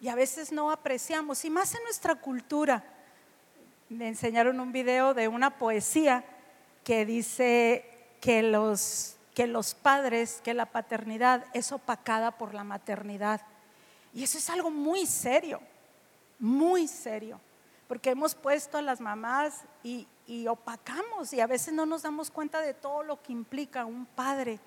[0.00, 2.84] Y a veces no apreciamos, y más en nuestra cultura.
[3.88, 6.24] Me enseñaron un video de una poesía
[6.82, 7.88] que dice
[8.20, 13.40] que los, que los padres, que la paternidad es opacada por la maternidad.
[14.12, 15.60] Y eso es algo muy serio
[16.38, 17.40] muy serio,
[17.88, 20.06] porque hemos puesto a las mamás y,
[20.48, 24.58] opacamos y a veces no nos damos cuenta de todo lo que implica un padre,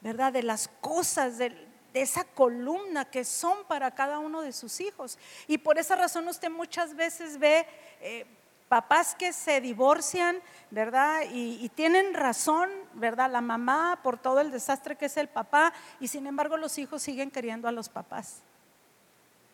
[0.00, 0.32] ¿verdad?
[0.32, 5.18] De las cosas, de, esa columna que son para cada uno de sus hijos.
[5.46, 7.66] Y por esa razón usted muchas veces ve
[8.00, 8.24] eh,
[8.68, 10.40] papás que se divorcian,
[10.70, 11.22] ¿verdad?
[11.32, 13.30] Y, y, tienen razón, ¿verdad?
[13.30, 17.02] La mamá por todo el desastre que es el papá, y sin embargo los hijos
[17.02, 18.42] siguen queriendo a los papás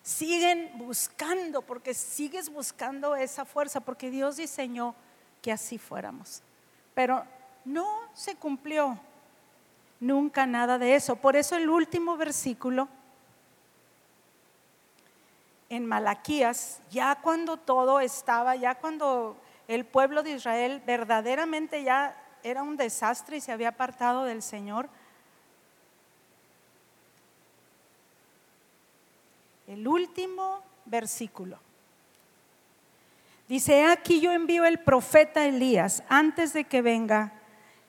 [0.05, 4.95] siguen buscando, porque sigues buscando esa fuerza, porque Dios diseñó
[5.41, 6.43] que así fuéramos.
[6.95, 7.25] Pero
[7.65, 9.01] no se cumplió
[10.01, 11.17] nunca nada de eso.
[11.17, 12.87] Por eso el último versículo
[15.71, 19.39] en Malaquías, ya cuando todo estaba, ya cuando
[19.69, 24.91] el pueblo de Israel verdaderamente ya era un desastre y se había apartado del Señor,
[29.75, 31.59] el último versículo.
[33.49, 37.33] Dice, aquí yo envío el profeta Elías antes de que venga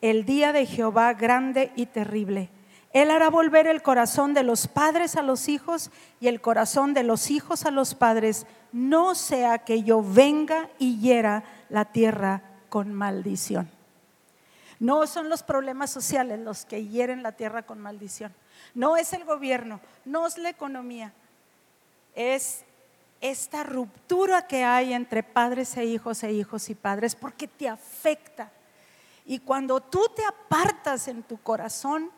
[0.01, 2.49] el día de Jehová grande y terrible.
[2.91, 7.03] Él hará volver el corazón de los padres a los hijos y el corazón de
[7.03, 12.93] los hijos a los padres, no sea que yo venga y hiera la tierra con
[12.93, 13.69] maldición.
[14.79, 18.33] No son los problemas sociales los que hieren la tierra con maldición.
[18.73, 21.13] No es el gobierno, no es la economía,
[22.15, 22.65] es
[23.21, 28.51] esta ruptura que hay entre padres e hijos e hijos y padres porque te afecta.
[29.25, 32.11] Y cuando tú te apartas en tu corazón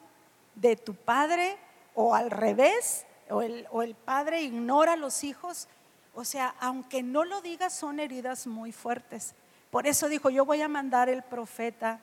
[0.55, 1.57] de tu padre
[1.95, 5.67] o al revés, o el, o el padre ignora a los hijos,
[6.13, 9.35] o sea, aunque no lo digas, son heridas muy fuertes.
[9.69, 11.99] Por eso dijo, yo voy a mandar el profeta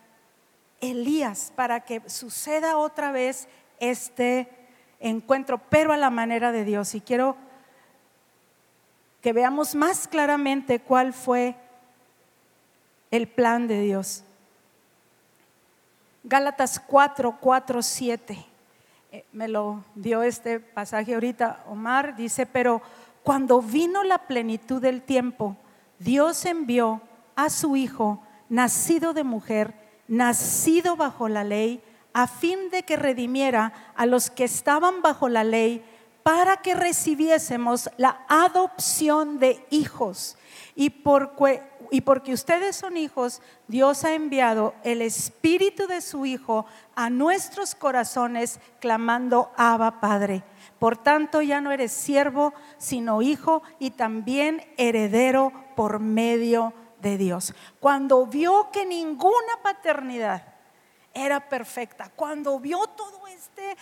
[0.81, 3.49] Elías para que suceda otra vez
[3.81, 4.49] este
[5.01, 6.95] encuentro, pero a la manera de Dios.
[6.95, 7.37] Y quiero
[9.25, 11.57] que veamos más claramente cuál fue
[13.11, 14.23] el plan de Dios.
[16.25, 18.47] Gálatas 4, 4, 7.
[19.33, 22.83] me lo dio este pasaje ahorita Omar, dice, pero
[23.23, 25.57] cuando vino la plenitud del tiempo,
[25.99, 27.01] Dios envió
[27.35, 29.73] a su Hijo, nacido de mujer,
[30.07, 31.83] nacido bajo la ley,
[32.13, 35.83] a fin de que redimiera a los que estaban bajo la ley
[36.25, 40.39] para que recibiésemos la adopción de hijos.
[40.75, 41.37] Y, por,
[41.91, 46.65] y porque ustedes son hijos, Dios ha enviado el Espíritu de su Hijo
[46.97, 50.43] a nuestros corazones, clamando, Abba Padre.
[50.79, 57.55] Por tanto, ya no eres siervo, sino hijo y también heredero por medio de Dios.
[57.81, 60.43] Cuando vio que ninguna paternidad
[61.13, 63.77] era perfecta, cuando vio todo este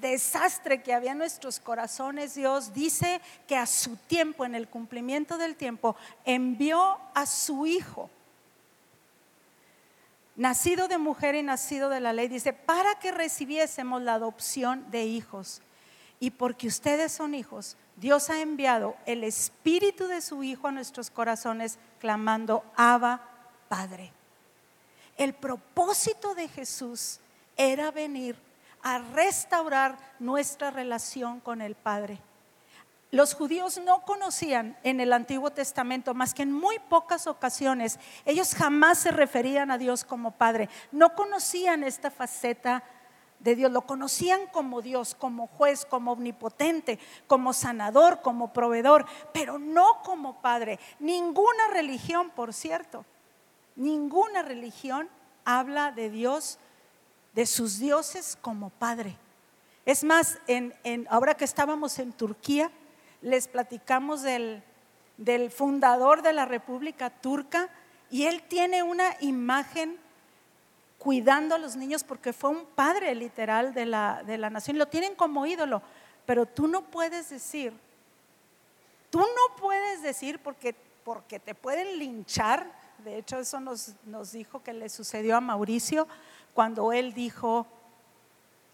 [0.00, 5.38] desastre que había en nuestros corazones, Dios dice que a su tiempo, en el cumplimiento
[5.38, 8.10] del tiempo, envió a su Hijo,
[10.36, 15.04] nacido de mujer y nacido de la ley, dice, para que recibiésemos la adopción de
[15.04, 15.62] hijos.
[16.18, 21.10] Y porque ustedes son hijos, Dios ha enviado el Espíritu de su Hijo a nuestros
[21.10, 23.22] corazones, clamando, Abba,
[23.68, 24.12] Padre.
[25.16, 27.20] El propósito de Jesús
[27.56, 28.36] era venir
[28.86, 32.20] a restaurar nuestra relación con el Padre.
[33.10, 37.98] Los judíos no conocían en el Antiguo Testamento más que en muy pocas ocasiones.
[38.24, 40.68] Ellos jamás se referían a Dios como Padre.
[40.92, 42.84] No conocían esta faceta
[43.40, 43.72] de Dios.
[43.72, 50.40] Lo conocían como Dios, como juez, como omnipotente, como sanador, como proveedor, pero no como
[50.40, 50.78] Padre.
[51.00, 53.04] Ninguna religión, por cierto,
[53.74, 55.08] ninguna religión
[55.44, 56.60] habla de Dios
[57.36, 59.14] de sus dioses como padre.
[59.84, 60.74] Es más, en,
[61.10, 62.70] ahora que estábamos en Turquía,
[63.20, 64.64] les platicamos del,
[65.18, 67.68] del fundador de la República Turca
[68.10, 69.98] y él tiene una imagen
[70.98, 74.78] cuidando a los niños porque fue un padre literal de la, de la nación.
[74.78, 75.82] Lo tienen como ídolo,
[76.24, 77.74] pero tú no puedes decir,
[79.10, 82.72] tú no puedes decir porque, porque te pueden linchar.
[83.04, 86.08] De hecho, eso nos, nos dijo que le sucedió a Mauricio
[86.56, 87.66] cuando él dijo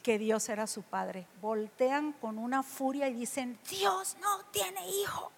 [0.04, 1.26] que Dios era su padre.
[1.40, 5.32] Voltean con una furia y dicen, Dios no tiene hijo.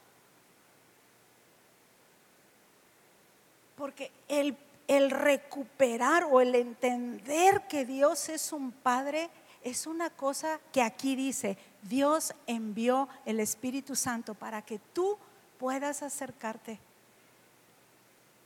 [3.78, 9.30] Porque el, el recuperar o el entender que Dios es un padre
[9.62, 15.16] es una cosa que aquí dice, Dios envió el Espíritu Santo para que tú
[15.58, 16.78] puedas acercarte,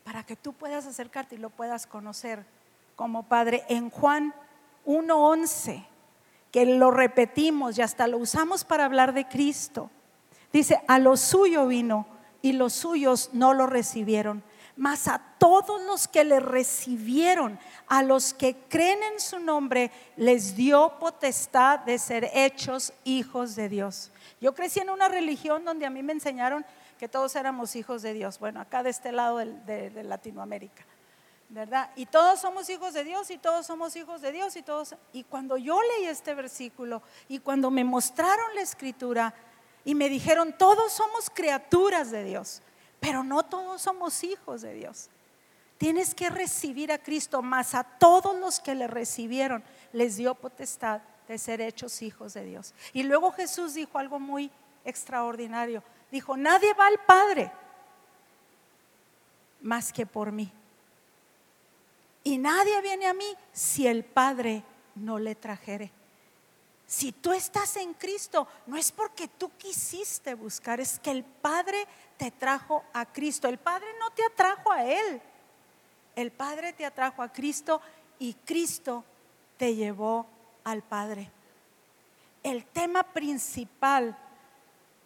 [0.05, 2.47] para que tú puedas acercarte y lo puedas conocer
[2.99, 3.65] como Padre.
[3.69, 4.35] En Juan
[4.85, 5.87] 1.11,
[6.51, 9.89] que lo repetimos y hasta lo usamos para hablar de Cristo,
[10.53, 12.09] dice, a lo suyo vino
[12.43, 14.43] y los suyos no lo recibieron,
[14.77, 20.57] mas a todos los que le recibieron, a los que creen en su nombre, les
[20.57, 24.11] dio potestad de ser hechos hijos de Dios.
[24.41, 26.67] Yo crecí en una religión donde a mí me enseñaron
[26.99, 30.85] que todos éramos hijos de Dios, bueno, acá de este lado de, de Latinoamérica.
[31.49, 31.91] ¿Verdad?
[31.97, 35.25] Y todos somos hijos de Dios y todos somos hijos de Dios y todos y
[35.25, 39.35] cuando yo leí este versículo y cuando me mostraron la escritura
[39.85, 42.61] y me dijeron, "Todos somos criaturas de Dios,
[43.01, 45.09] pero no todos somos hijos de Dios."
[45.79, 51.01] Tienes que recibir a Cristo, más a todos los que le recibieron les dio potestad
[51.29, 52.75] de ser hechos hijos de Dios.
[52.93, 54.51] Y luego Jesús dijo algo muy
[54.85, 55.83] extraordinario.
[56.11, 57.53] Dijo, "Nadie va al Padre
[59.63, 60.53] más que por mí."
[62.29, 64.63] Y nadie viene a mí si el Padre
[64.97, 65.91] no le trajere.
[66.87, 71.87] Si tú estás en Cristo, no es porque tú quisiste buscar, es que el Padre
[72.19, 73.49] te trajo a Cristo.
[73.49, 75.23] El Padre no te atrajo a Él.
[76.15, 77.81] El Padre te atrajo a Cristo
[78.19, 79.05] y Cristo
[79.57, 80.27] te llevó
[80.65, 81.31] al Padre.
[82.43, 84.15] El tema principal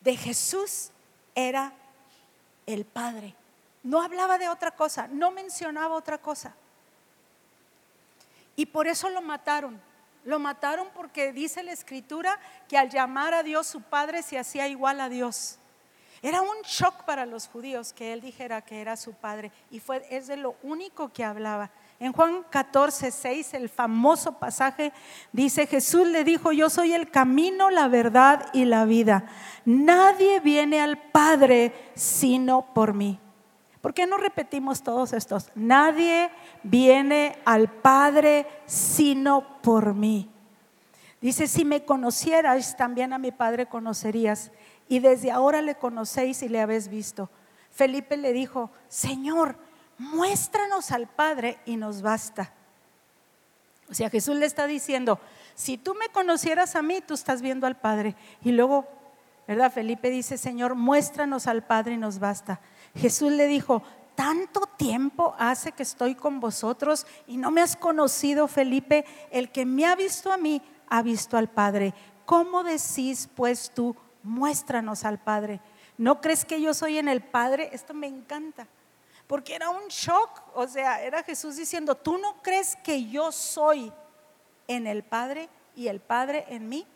[0.01, 0.91] de Jesús
[1.37, 1.73] era
[2.67, 3.37] el Padre.
[3.85, 6.57] No hablaba de otra cosa, no mencionaba otra cosa.
[8.57, 9.81] Y por eso lo mataron.
[10.25, 12.39] Lo mataron porque dice la escritura
[12.69, 15.59] que al llamar a Dios su padre se hacía igual a Dios.
[16.25, 20.07] Era un shock para los judíos que él dijera que era su padre y fue
[20.09, 21.73] es de lo único que hablaba.
[21.99, 24.93] En Juan 14, 6, el famoso pasaje
[25.33, 29.27] dice, Jesús le dijo, yo soy el camino, la verdad y la vida.
[29.65, 33.21] Nadie viene al Padre sino por mí.
[33.83, 35.51] ¿Por qué no repetimos todos estos?
[35.57, 36.31] Nadie
[36.63, 40.31] viene al Padre sino por mí.
[41.21, 44.53] Dice, si me conocierais, también a mi Padre conocerías.
[44.89, 47.29] Y desde ahora le conocéis y le habéis visto.
[47.71, 49.57] Felipe le dijo, Señor,
[49.99, 52.53] muéstranos al Padre y nos basta.
[53.91, 55.19] O sea, Jesús le está diciendo,
[55.55, 58.15] si tú me conocieras a mí, tú estás viendo al Padre.
[58.43, 58.89] Y luego,
[59.49, 59.73] ¿verdad?
[59.73, 62.61] Felipe dice, Señor, muéstranos al Padre y nos basta.
[62.95, 63.83] Jesús le dijo,
[64.15, 69.05] tanto tiempo hace que estoy con vosotros y no me has conocido, Felipe.
[69.31, 71.95] El que me ha visto a mí, ha visto al Padre.
[72.27, 75.61] ¿Cómo decís pues tú, muéstranos al Padre?
[75.99, 77.71] ¿No crees que yo soy en el Padre?
[77.73, 78.67] Esto me encanta,
[79.27, 83.93] porque era un shock, o sea, era Jesús diciendo, ¿tú no crees que yo soy
[84.69, 86.87] en el Padre y el Padre en mí?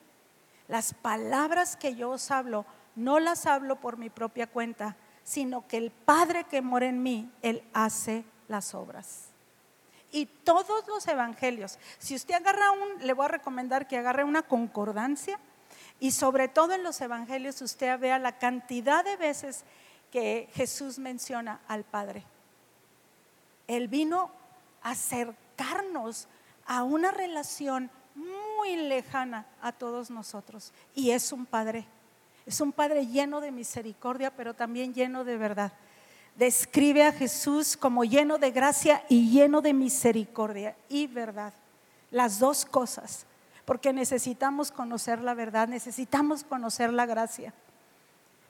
[0.69, 4.97] Las palabras que yo os hablo, no las hablo por mi propia cuenta,
[5.27, 9.31] sino que el Padre que mora en mí, Él hace las obras.
[10.13, 14.43] Y todos los evangelios, si usted agarra un, le voy a recomendar que agarre una
[14.43, 15.41] concordancia
[15.99, 19.65] y sobre todo en los evangelios usted vea la cantidad de veces
[20.13, 22.23] que Jesús menciona al Padre.
[23.67, 24.31] Él vino
[24.81, 26.29] a acercarnos
[26.67, 31.89] a una relación muy lejana a todos nosotros y es un Padre.
[32.47, 35.73] Es un Padre lleno de misericordia, pero también lleno de verdad.
[36.37, 41.53] Describe a Jesús como lleno de gracia y lleno de misericordia y verdad.
[42.13, 43.27] Las dos cosas,
[43.65, 47.53] porque necesitamos conocer la verdad, necesitamos conocer la gracia,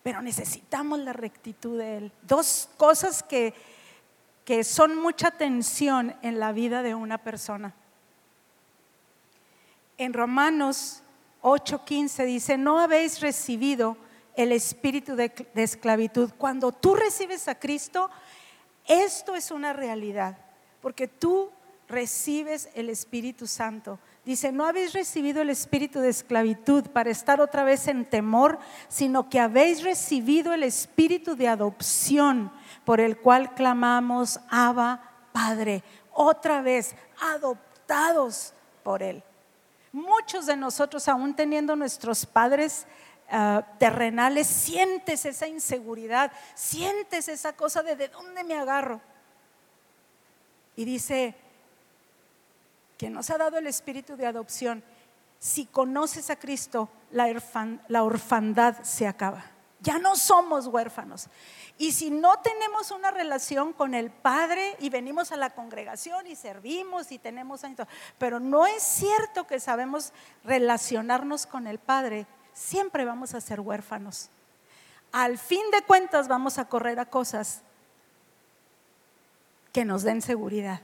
[0.03, 2.13] pero necesitamos la rectitud de Él.
[2.23, 3.55] Dos cosas que,
[4.45, 7.73] que son mucha tensión en la vida de una persona.
[9.97, 11.03] En Romanos
[11.47, 13.97] 8:15 dice, no habéis recibido
[14.35, 16.33] el espíritu de, esclavitud.
[16.37, 18.11] Cuando tú recibes a Cristo,
[18.85, 20.37] esto es una realidad,
[20.81, 21.53] porque tú
[21.87, 24.01] recibes el Espíritu Santo.
[24.25, 29.31] Dice, no habéis recibido el espíritu de esclavitud para estar otra vez en temor, sino
[29.31, 32.51] que habéis recibido el espíritu de adopción
[32.85, 39.23] por el cual clamamos, Abba, Padre, otra vez adoptados por Él.
[39.97, 42.87] Muchos de nosotros, aún teniendo nuestros padres
[43.33, 49.01] uh, terrenales, sientes esa inseguridad, sientes esa cosa de de dónde me agarro.
[50.77, 51.35] Y dice
[52.99, 54.85] que nos ha dado el espíritu de adopción.
[55.39, 59.56] Si conoces a Cristo, la orfandad se acaba.
[59.81, 61.29] Ya no somos huérfanos.
[61.79, 66.35] Y si no tenemos una relación con el Padre y venimos a la congregación y
[66.35, 67.87] servimos y tenemos años,
[68.19, 70.13] pero no es cierto que sabemos
[70.45, 74.31] relacionarnos con el Padre, siempre vamos a ser huérfanos.
[75.13, 77.63] Al fin de cuentas vamos a correr a cosas
[79.73, 80.81] que nos den seguridad.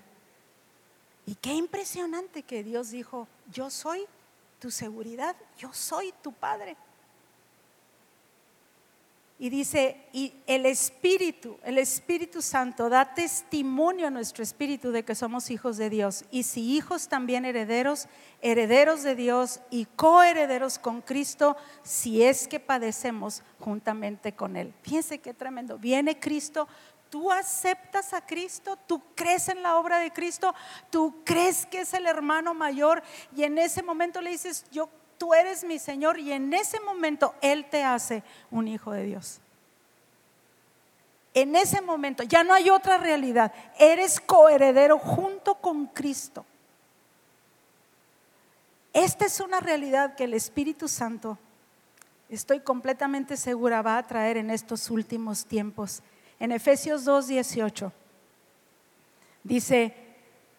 [1.24, 4.07] Y qué impresionante que Dios dijo, yo soy
[4.59, 6.76] tu seguridad, yo soy tu Padre.
[9.43, 15.16] Y dice, y el Espíritu, el Espíritu Santo da testimonio a nuestro Espíritu de que
[15.16, 16.24] somos hijos de Dios.
[16.30, 18.07] Y si hijos también herederos,
[18.40, 24.72] herederos de Dios y coherederos con Cristo, si es que padecemos juntamente con Él.
[24.82, 25.76] Fíjense qué tremendo.
[25.76, 26.68] Viene Cristo,
[27.11, 30.55] tú aceptas a Cristo, tú crees en la obra de Cristo,
[30.88, 33.03] tú crees que es el hermano mayor
[33.34, 34.88] y en ese momento le dices, yo
[35.23, 39.39] tú eres mi Señor y en ese momento Él te hace un hijo de Dios.
[41.33, 43.53] En ese momento ya no hay otra realidad.
[43.79, 46.45] Eres coheredero junto con Cristo.
[48.93, 51.39] Esta es una realidad que el Espíritu Santo,
[52.29, 56.03] estoy completamente segura, va a traer en estos últimos tiempos.
[56.41, 57.93] En Efesios 2.18
[59.45, 59.95] dice,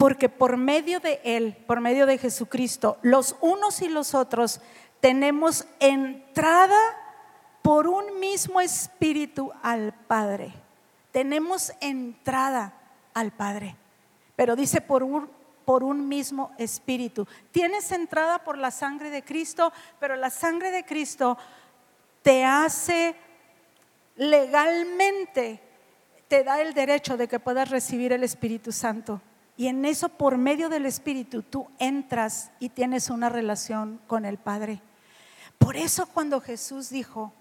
[0.04, 4.60] porque por medio de Él, por medio de Jesucristo, los unos y los otros
[5.00, 6.78] tenemos entrada
[7.62, 10.52] por un mismo espíritu al Padre.
[11.14, 12.74] Tenemos entrada
[13.14, 13.78] al Padre,
[14.36, 15.30] pero dice por un,
[15.64, 17.26] por un mismo espíritu.
[17.54, 21.38] Tienes entrada por la sangre de Cristo, pero la sangre de Cristo
[22.22, 23.16] te hace
[24.18, 25.62] legalmente,
[26.28, 29.22] te da el derecho de que puedas recibir el Espíritu Santo.
[29.56, 34.38] Y en eso, por medio del Espíritu, tú entras y tienes una relación con el
[34.38, 34.82] Padre.
[35.60, 37.34] Por eso cuando Jesús dijo,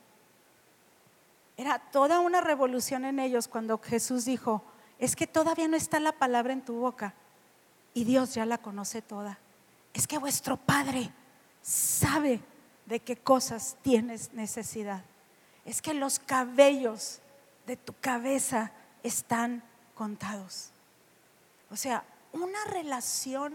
[1.56, 4.62] era toda una revolución en ellos cuando Jesús dijo,
[4.98, 7.14] es que todavía no está la palabra en tu boca
[7.94, 9.38] y Dios ya la conoce toda.
[9.94, 11.10] Es que vuestro Padre
[11.62, 12.40] sabe
[12.86, 15.04] de qué cosas tienes necesidad.
[15.64, 17.20] Es que los cabellos
[17.66, 19.62] de tu cabeza están
[19.94, 20.72] contados.
[21.73, 23.55] O sea, una relación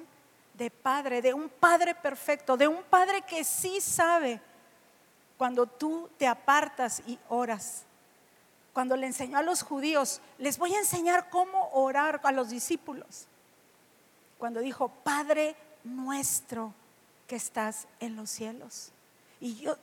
[0.55, 4.41] de padre, de un padre perfecto, de un padre que sí sabe
[5.37, 7.83] cuando tú te apartas y oras.
[8.73, 13.27] Cuando le enseñó a los judíos, les voy a enseñar cómo orar a los discípulos.
[14.39, 16.73] Cuando dijo, Padre nuestro
[17.27, 18.91] que estás en los cielos.
[19.39, 19.77] Y yo,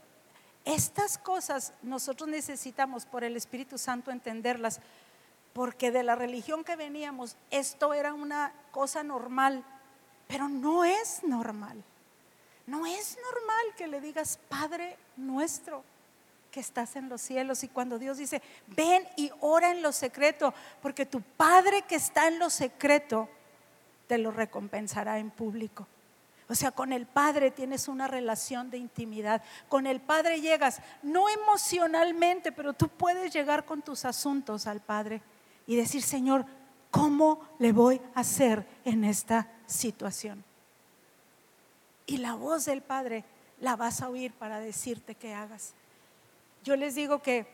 [0.65, 4.81] estas cosas nosotros necesitamos por el Espíritu Santo entenderlas,
[5.55, 9.65] porque de la religión que veníamos esto era una cosa normal,
[10.27, 11.83] pero no es normal.
[12.67, 15.85] No es normal que le digas, Padre nuestro
[16.51, 17.63] que estás en los cielos.
[17.63, 20.53] Y cuando Dios dice, ven y ora en lo secreto,
[20.83, 23.29] porque tu Padre que está en lo secreto
[24.09, 25.87] te lo recompensará en público.
[26.49, 29.43] O sea, con el Padre tienes una relación de intimidad.
[29.69, 35.23] Con el Padre llegas, no emocionalmente, pero tú puedes llegar con tus asuntos al Padre
[35.67, 36.47] y decir, Señor,
[36.91, 40.45] ¿cómo le voy a hacer en esta situación?
[42.07, 43.25] Y la voz del Padre
[43.61, 45.75] la vas a oír para decirte que hagas.
[46.65, 47.47] Yo les digo que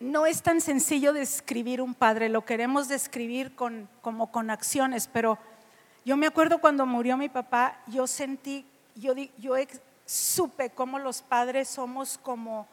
[0.00, 5.38] no es tan sencillo describir un padre, lo queremos describir con, como con acciones, pero
[6.04, 9.54] yo me acuerdo cuando murió mi papá, yo sentí, yo, yo
[10.04, 12.66] supe cómo los padres somos como,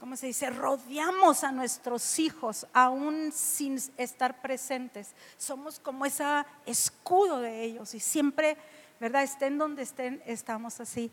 [0.00, 0.50] ¿cómo se dice?
[0.50, 5.12] Rodeamos a nuestros hijos aún sin estar presentes.
[5.36, 6.24] Somos como ese
[6.64, 8.56] escudo de ellos y siempre,
[9.00, 9.22] ¿verdad?
[9.22, 11.10] Estén donde estén, estamos así.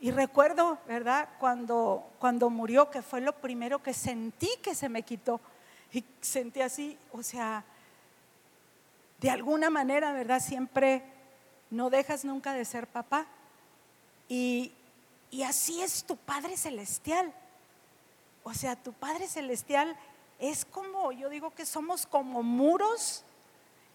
[0.00, 1.28] Y recuerdo, ¿verdad?
[1.38, 5.40] Cuando, cuando murió, que fue lo primero que sentí que se me quitó.
[5.92, 7.64] Y sentí así, o sea,
[9.20, 10.40] de alguna manera, ¿verdad?
[10.40, 11.02] Siempre
[11.70, 13.26] no dejas nunca de ser papá.
[14.28, 14.72] Y,
[15.46, 17.32] así es tu Padre Celestial.
[18.44, 19.96] O sea, tu Padre Celestial
[20.38, 23.24] es como, yo digo que somos como muros,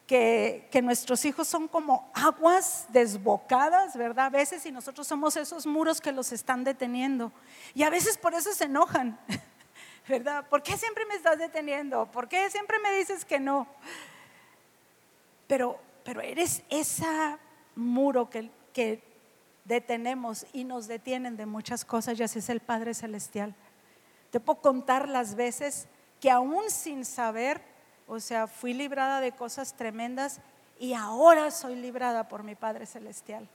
[0.08, 4.26] que, nuestros hijos son como aguas desbocadas, ¿verdad?
[4.26, 7.32] A veces y nosotros somos esos muros que los están deteniendo.
[7.76, 9.20] Y a veces por eso se enojan,
[10.10, 10.48] ¿verdad?
[10.50, 12.08] ¿Por qué siempre me estás deteniendo?
[12.12, 13.68] ¿Por qué siempre me dices que no?
[15.50, 17.06] pero, pero eres ese
[17.76, 19.04] muro que, que
[19.66, 23.56] detenemos y nos detienen de muchas cosas, ya es el Padre Celestial.
[24.32, 25.88] Te puedo contar las veces
[26.20, 27.62] que aún sin saber,
[28.08, 30.40] o sea, fui librada de cosas tremendas
[30.80, 33.48] y ahora soy librada por mi Padre Celestial.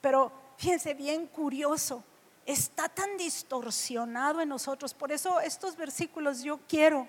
[0.00, 2.02] Pero fíjense, bien curioso,
[2.46, 4.94] está tan distorsionado en nosotros.
[4.94, 7.06] Por eso estos versículos yo quiero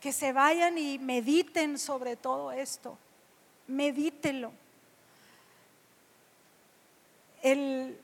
[0.00, 2.98] que se vayan y mediten sobre todo esto
[3.66, 4.52] medítelo.
[7.42, 7.98] El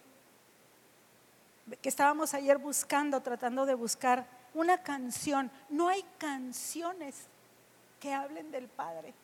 [1.80, 5.50] que estábamos ayer buscando, tratando de buscar una canción.
[5.68, 7.26] No hay canciones
[7.98, 9.14] que hablen del Padre.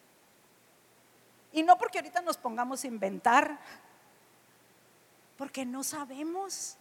[1.52, 3.58] Y no porque ahorita nos pongamos a inventar,
[5.38, 6.76] porque no sabemos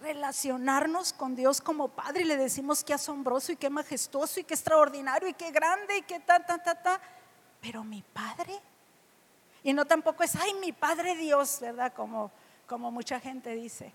[0.00, 4.54] relacionarnos con Dios como Padre y le decimos qué asombroso y qué majestuoso y qué
[4.54, 7.00] extraordinario y qué grande y qué ta, ta, ta, ta.
[7.60, 8.60] Pero mi Padre
[9.66, 11.92] y no tampoco es, ay, mi Padre Dios, ¿verdad?
[11.92, 12.30] Como,
[12.68, 13.92] como mucha gente dice.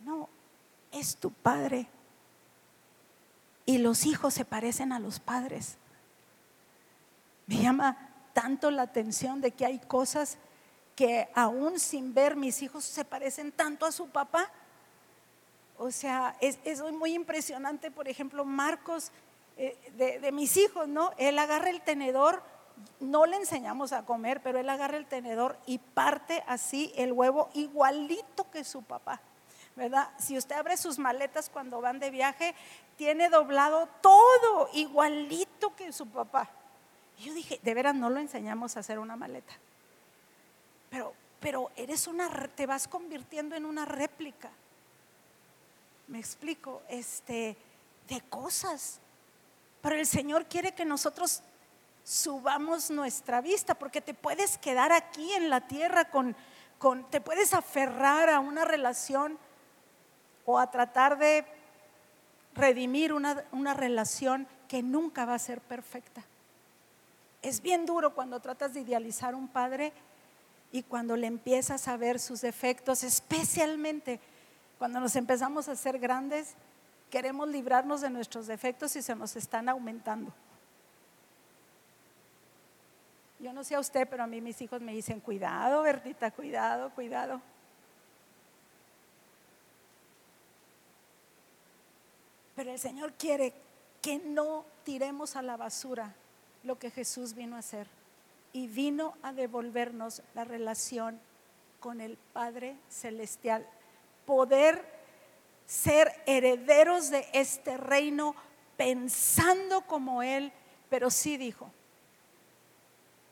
[0.00, 0.28] No,
[0.92, 1.86] es tu Padre.
[3.66, 5.78] Y los hijos se parecen a los padres.
[7.46, 7.96] Me llama
[8.32, 10.38] tanto la atención de que hay cosas
[10.96, 14.50] que aún sin ver mis hijos se parecen tanto a su papá.
[15.76, 19.10] O sea, es, muy impresionante, por ejemplo, Marcos,
[19.56, 21.12] eh, de, de, mis hijos, ¿no?
[21.16, 22.42] Él agarra el tenedor
[23.00, 27.48] no le enseñamos a comer, pero él agarra el tenedor y parte así el huevo
[27.54, 29.20] igualito que su papá.
[29.76, 30.10] ¿Verdad?
[30.18, 32.54] Si usted abre sus maletas cuando van de viaje,
[32.96, 36.48] tiene doblado todo igualito que su papá.
[37.18, 39.52] Y yo dije, de veras no lo enseñamos a hacer una maleta.
[40.90, 44.50] Pero, pero eres una, te vas convirtiendo en una réplica.
[46.06, 47.56] Me explico, este,
[48.08, 49.00] de cosas.
[49.80, 51.42] Pero el Señor quiere que nosotros
[52.04, 56.36] subamos nuestra vista, porque te puedes quedar aquí en la tierra con,
[56.78, 59.38] con, te puedes aferrar a una relación
[60.44, 61.44] o a tratar de
[62.54, 66.22] redimir una, una relación que nunca va a ser perfecta.
[67.42, 69.92] Es bien duro cuando tratas de idealizar un padre
[70.72, 74.20] y cuando le empiezas a ver sus defectos, especialmente
[74.78, 76.54] cuando nos empezamos a hacer grandes,
[77.10, 80.32] queremos librarnos de nuestros defectos y se nos están aumentando.
[83.38, 86.90] Yo no sé a usted, pero a mí mis hijos me dicen, cuidado, Bertita, cuidado,
[86.90, 87.40] cuidado.
[92.54, 93.52] Pero el Señor quiere
[94.00, 96.14] que no tiremos a la basura
[96.62, 97.86] lo que Jesús vino a hacer.
[98.52, 101.20] Y vino a devolvernos la relación
[101.80, 103.66] con el Padre Celestial.
[104.26, 104.84] Poder
[105.66, 108.34] ser herederos de este reino
[108.76, 110.52] pensando como Él,
[110.88, 111.70] pero sí dijo,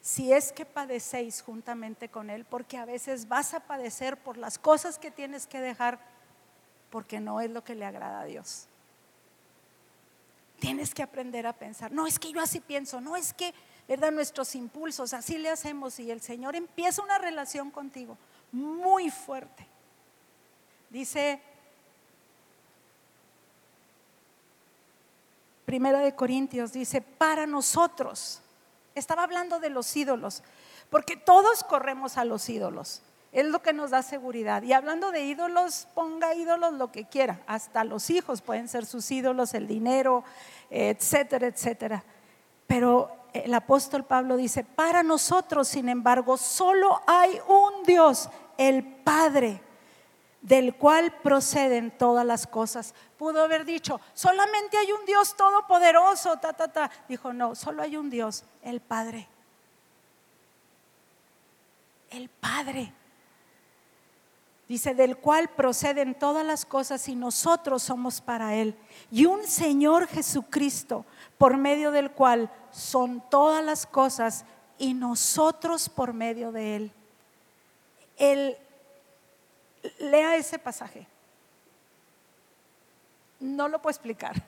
[0.00, 4.58] si es que padecéis juntamente con Él, porque a veces vas a padecer por las
[4.58, 6.00] cosas que tienes que dejar,
[6.90, 8.66] porque no es lo que le agrada a Dios.
[10.62, 13.52] Tienes que aprender a pensar, no es que yo así pienso, no es que,
[13.88, 14.12] ¿verdad?
[14.12, 18.16] Nuestros impulsos, así le hacemos y el Señor empieza una relación contigo
[18.52, 19.66] muy fuerte.
[20.88, 21.42] Dice
[25.64, 28.40] Primera de Corintios, dice, para nosotros,
[28.94, 30.44] estaba hablando de los ídolos,
[30.90, 33.02] porque todos corremos a los ídolos.
[33.32, 34.62] Es lo que nos da seguridad.
[34.62, 37.40] Y hablando de ídolos, ponga ídolos lo que quiera.
[37.46, 40.22] Hasta los hijos pueden ser sus ídolos, el dinero,
[40.68, 42.04] etcétera, etcétera.
[42.66, 48.28] Pero el apóstol Pablo dice, para nosotros, sin embargo, solo hay un Dios,
[48.58, 49.62] el Padre,
[50.42, 52.94] del cual proceden todas las cosas.
[53.16, 56.90] Pudo haber dicho, solamente hay un Dios todopoderoso, ta, ta, ta.
[57.08, 59.26] Dijo, no, solo hay un Dios, el Padre.
[62.10, 62.92] El Padre.
[64.72, 68.74] Dice, del cual proceden todas las cosas y nosotros somos para Él.
[69.10, 71.04] Y un Señor Jesucristo,
[71.36, 74.46] por medio del cual son todas las cosas
[74.78, 76.92] y nosotros por medio de Él.
[78.16, 78.56] Él
[79.98, 81.06] lea ese pasaje.
[83.40, 84.42] No lo puedo explicar.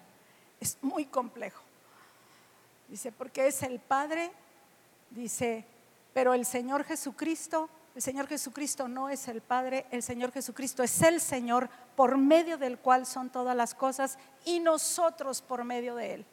[0.59, 1.61] Es muy complejo.
[2.89, 4.33] Dice, porque es el Padre,
[5.11, 5.67] dice,
[6.15, 11.01] pero el Señor Jesucristo el Señor Jesucristo no es el Padre, el Señor Jesucristo es
[11.03, 16.15] el Señor por medio del cual son todas las cosas y nosotros por medio de
[16.15, 16.27] Él.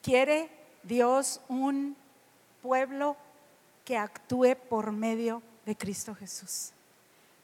[0.00, 0.48] ¿Quiere
[0.84, 1.96] Dios un
[2.62, 3.16] pueblo
[3.84, 6.70] que actúe por medio de Cristo Jesús?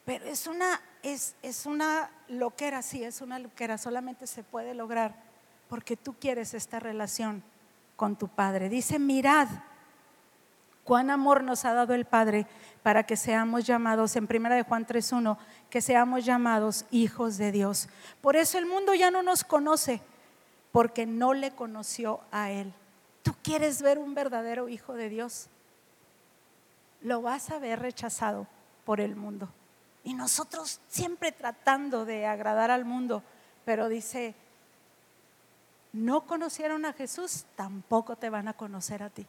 [0.05, 5.14] Pero es una, es, es una loquera, sí, es una loquera, solamente se puede lograr
[5.68, 7.43] porque tú quieres esta relación
[7.97, 8.68] con tu Padre.
[8.68, 9.49] Dice, mirad
[10.85, 12.47] cuán amor nos ha dado el Padre
[12.83, 15.37] para que seamos llamados, en primera de Juan 3.1,
[15.68, 17.89] que seamos llamados hijos de Dios.
[18.20, 20.01] Por eso el mundo ya no nos conoce,
[20.72, 22.72] porque no le conoció a Él.
[23.22, 25.49] ¿Tú quieres ver un verdadero hijo de Dios?
[27.03, 28.47] Lo vas a ver rechazado
[28.85, 29.49] por el mundo.
[30.03, 33.22] Y nosotros siempre tratando de agradar al mundo,
[33.66, 34.35] pero dice,
[35.93, 39.26] no conocieron a Jesús, tampoco te van a conocer a ti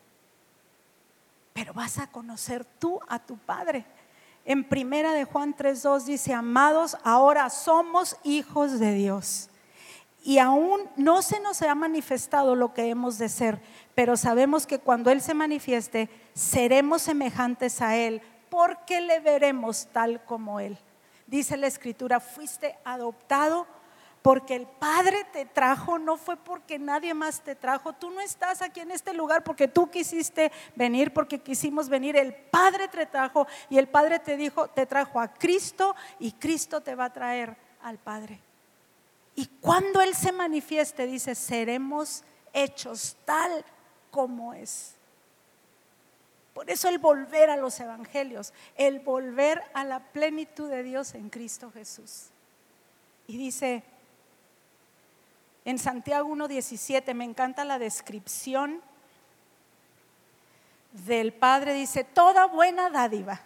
[1.53, 3.85] pero vas a conocer tú a tu Padre.
[4.45, 9.49] En primera de Juan 3:2 dice, "Amados, ahora somos hijos de Dios."
[10.23, 13.59] Y aún no se nos ha manifestado lo que hemos de ser,
[13.95, 20.23] pero sabemos que cuando Él se manifieste, seremos semejantes a Él, porque le veremos tal
[20.25, 20.77] como Él.
[21.25, 23.65] Dice la Escritura, fuiste adoptado
[24.21, 27.93] porque el Padre te trajo, no fue porque nadie más te trajo.
[27.93, 32.15] Tú no estás aquí en este lugar porque tú quisiste venir, porque quisimos venir.
[32.15, 36.81] El Padre te trajo y el Padre te dijo, te trajo a Cristo y Cristo
[36.81, 38.39] te va a traer al Padre.
[39.35, 43.65] Y cuando Él se manifieste, dice, seremos hechos tal
[44.11, 44.95] como es.
[46.53, 51.29] Por eso el volver a los evangelios, el volver a la plenitud de Dios en
[51.29, 52.27] Cristo Jesús.
[53.25, 53.83] Y dice,
[55.65, 58.81] en Santiago 1.17 me encanta la descripción
[61.05, 61.73] del Padre.
[61.73, 63.41] Dice, toda buena dádiva,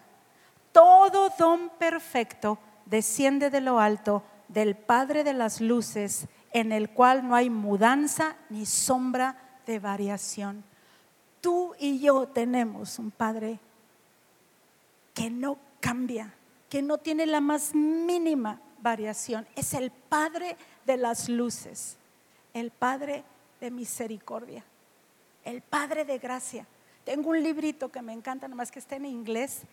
[0.71, 7.27] todo don perfecto desciende de lo alto del Padre de las luces, en el cual
[7.27, 9.35] no hay mudanza ni sombra
[9.65, 10.63] de variación.
[11.41, 13.59] Tú y yo tenemos un Padre
[15.13, 16.33] que no cambia,
[16.69, 19.45] que no tiene la más mínima variación.
[19.55, 20.55] Es el Padre
[20.85, 21.97] de las luces
[22.55, 23.23] el Padre
[23.59, 24.63] de misericordia,
[25.43, 26.65] el Padre de gracia.
[27.03, 29.63] Tengo un librito que me encanta, nomás que está en inglés,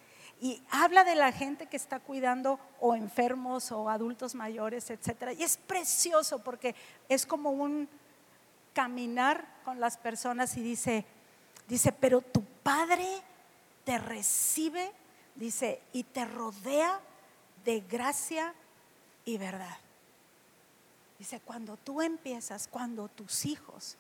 [0.41, 5.33] y habla de la gente que está cuidando o enfermos o adultos mayores, etcétera.
[5.33, 6.74] Y es precioso porque
[7.09, 7.89] es como un
[8.72, 11.05] caminar con las personas y dice,
[11.68, 13.07] dice, pero tu Padre
[13.85, 14.91] te recibe,
[15.37, 17.01] dice, y te rodea
[17.64, 18.53] de gracia
[19.24, 19.78] y verdad.
[21.23, 23.97] Dice, cuando tú empiezas, cuando tus hijos,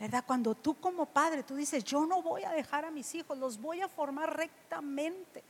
[0.00, 0.24] ¿verdad?
[0.26, 3.60] Cuando tú como padre, tú dices, yo no voy a dejar a mis hijos, los
[3.60, 5.44] voy a formar rectamente.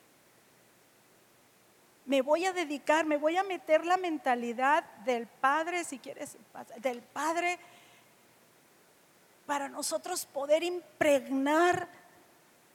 [2.04, 6.36] Me voy a dedicar, me voy a meter la mentalidad del padre, si quieres,
[6.78, 7.60] del padre,
[9.46, 11.88] para nosotros poder impregnar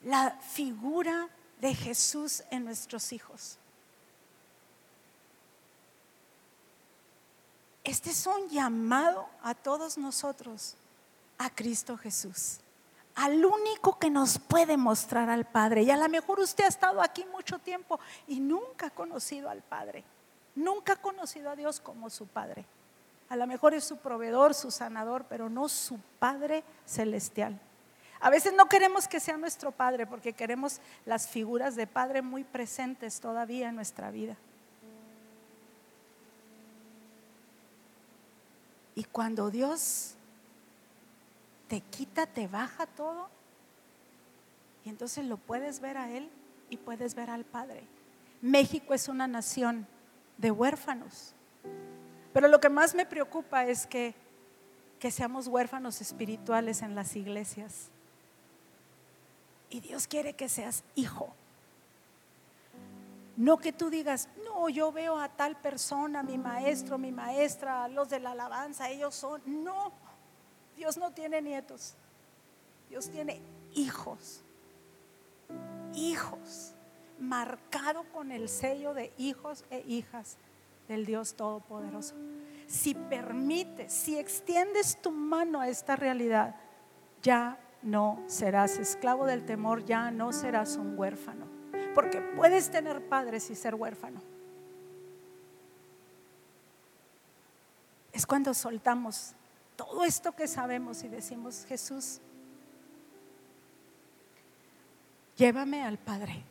[0.02, 1.28] la figura
[1.60, 3.60] de Jesús en nuestros hijos.
[7.84, 10.76] Este es un llamado a todos nosotros,
[11.38, 12.60] a Cristo Jesús,
[13.16, 15.84] al único que nos puede mostrar al Padre.
[15.84, 19.62] Y a lo mejor usted ha estado aquí mucho tiempo y nunca ha conocido al
[19.62, 20.06] Padre,
[20.56, 22.66] nunca ha conocido a Dios como su Padre.
[23.28, 27.60] A lo mejor es su proveedor, su sanador, pero no su Padre celestial.
[28.22, 32.46] A veces no queremos que sea nuestro Padre porque queremos las figuras de Padre muy
[32.46, 34.38] presentes todavía en nuestra vida.
[38.96, 40.16] Y cuando Dios
[41.68, 43.30] te quita, te baja todo,
[44.86, 46.30] y entonces lo puedes ver a Él
[46.70, 47.84] y puedes ver al Padre.
[48.42, 49.88] México es una nación
[50.38, 51.34] de huérfanos.
[52.34, 54.14] Pero lo que más me preocupa es que,
[55.00, 57.90] que seamos huérfanos espirituales en las iglesias.
[59.70, 61.34] Y Dios quiere que seas hijo.
[63.38, 68.10] No que tú digas, no, yo veo a tal persona, mi maestro, mi maestra, los
[68.10, 69.42] de la alabanza, ellos son.
[69.46, 69.92] No,
[70.76, 71.96] Dios no tiene nietos.
[72.90, 73.42] Dios tiene
[73.74, 74.44] hijos.
[75.94, 76.76] Hijos.
[77.20, 80.38] Marcado con el sello de hijos e hijas
[80.88, 82.16] del Dios Todopoderoso.
[82.68, 86.56] Si permites, si extiendes tu mano a esta realidad,
[87.22, 91.48] ya no serás esclavo del temor, ya no serás un huérfano.
[91.94, 94.33] Porque puedes tener padres y ser huérfano.
[98.14, 99.34] Es cuando soltamos
[99.76, 102.20] todo esto que sabemos y decimos, Jesús,
[105.36, 106.44] llévame al Padre.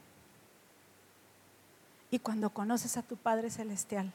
[2.10, 4.12] Y cuando conoces a tu Padre Celestial,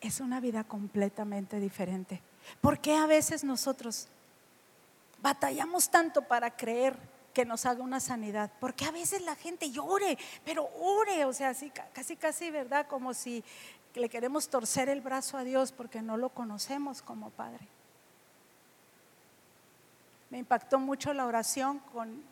[0.00, 2.20] es una vida completamente diferente.
[2.60, 4.08] ¿Por qué a veces nosotros
[5.22, 6.94] batallamos tanto para creer
[7.32, 8.52] que nos haga una sanidad?
[8.60, 12.86] Porque a veces la gente llore, pero ore, o sea, así, casi, casi, ¿verdad?
[12.86, 13.42] Como si
[14.00, 17.66] le queremos torcer el brazo a Dios porque no lo conocemos como Padre.
[20.30, 22.22] Me impactó mucho la oración con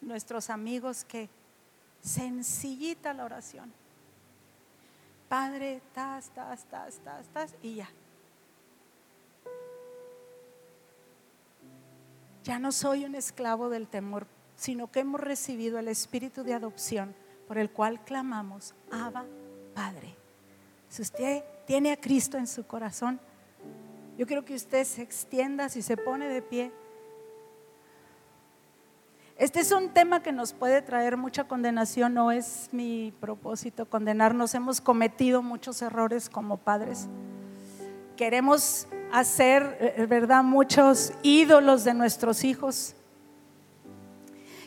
[0.00, 1.28] nuestros amigos que
[2.00, 3.72] sencillita la oración.
[5.28, 7.88] Padre, tas, tas, tas, tas, tas, y ya.
[12.42, 14.26] Ya no soy un esclavo del temor,
[14.56, 17.14] sino que hemos recibido el espíritu de adopción
[17.46, 19.24] por el cual clamamos, Abba,
[19.74, 20.17] Padre.
[20.88, 23.20] Si usted tiene a Cristo en su corazón,
[24.16, 26.72] yo quiero que usted se extienda, si se pone de pie.
[29.36, 34.54] Este es un tema que nos puede traer mucha condenación, no es mi propósito condenarnos,
[34.54, 37.06] hemos cometido muchos errores como padres.
[38.16, 42.96] Queremos hacer, eh, ¿verdad?, muchos ídolos de nuestros hijos.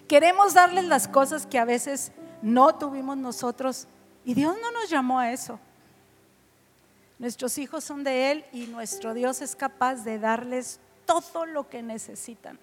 [0.07, 3.87] Queremos darles las cosas que a veces no tuvimos nosotros
[4.23, 5.59] y Dios no nos llamó a eso.
[7.21, 11.83] Nuestros hijos son de Él y nuestro Dios es capaz de darles todo lo que
[11.83, 12.57] necesitan.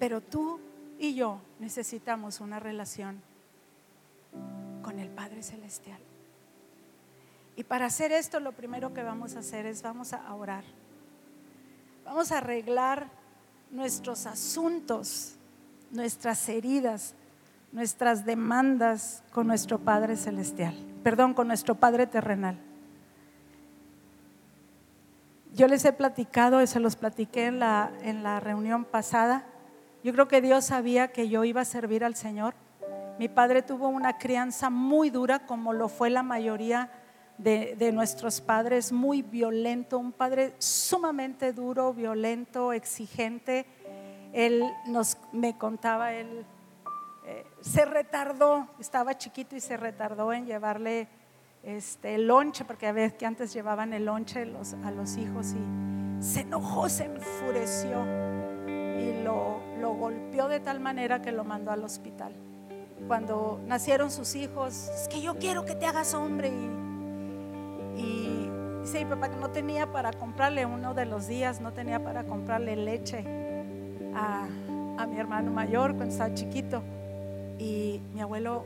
[0.00, 0.58] Pero tú
[0.98, 3.22] y yo necesitamos una relación
[4.82, 6.00] con el Padre Celestial.
[7.54, 10.64] Y para hacer esto lo primero que vamos a hacer es vamos a orar.
[12.04, 13.08] Vamos a arreglar
[13.70, 15.36] nuestros asuntos,
[15.92, 17.14] nuestras heridas,
[17.74, 22.56] nuestras demandas con nuestro Padre Celestial, perdón, con nuestro Padre terrenal.
[25.52, 29.44] Yo les he platicado, se los platiqué en la, en la reunión pasada,
[30.04, 32.54] yo creo que Dios sabía que yo iba a servir al Señor.
[33.18, 36.90] Mi padre tuvo una crianza muy dura, como lo fue la mayoría
[37.38, 43.64] de, nuestros padres, muy violento, un padre sumamente duro, violento, exigente.
[44.34, 46.44] Él nos, me contaba, él
[47.26, 51.08] eh, se retardó, estaba chiquito y se retardó en llevarle
[51.62, 56.22] este, el lonche, porque a veces que antes llevaban el lonche a los hijos y
[56.22, 58.04] se enojó, se enfureció
[58.98, 59.62] y lo,
[59.98, 62.34] golpeó de tal manera que lo mandó al hospital.
[63.06, 66.48] Cuando nacieron sus hijos, es que yo quiero que te hagas hombre.
[66.48, 68.50] Y, y
[68.82, 72.76] dice papá que no tenía para comprarle uno de los días, no tenía para comprarle
[72.76, 73.24] leche
[74.14, 74.46] a,
[74.98, 76.82] a mi hermano mayor cuando estaba chiquito.
[77.58, 78.64] Y mi abuelo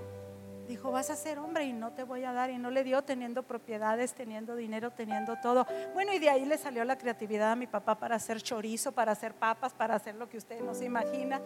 [0.69, 2.51] dijo, vas a ser hombre y no te voy a dar.
[2.51, 5.67] Y no le dio teniendo propiedades, teniendo dinero, teniendo todo.
[5.95, 9.13] Bueno, y de ahí le salió la creatividad a mi papá para hacer chorizo, para
[9.13, 11.41] hacer papas, para hacer lo que usted no se imagina,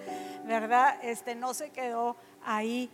[0.45, 0.97] ¿verdad?
[1.03, 2.91] Este no se quedó ahí.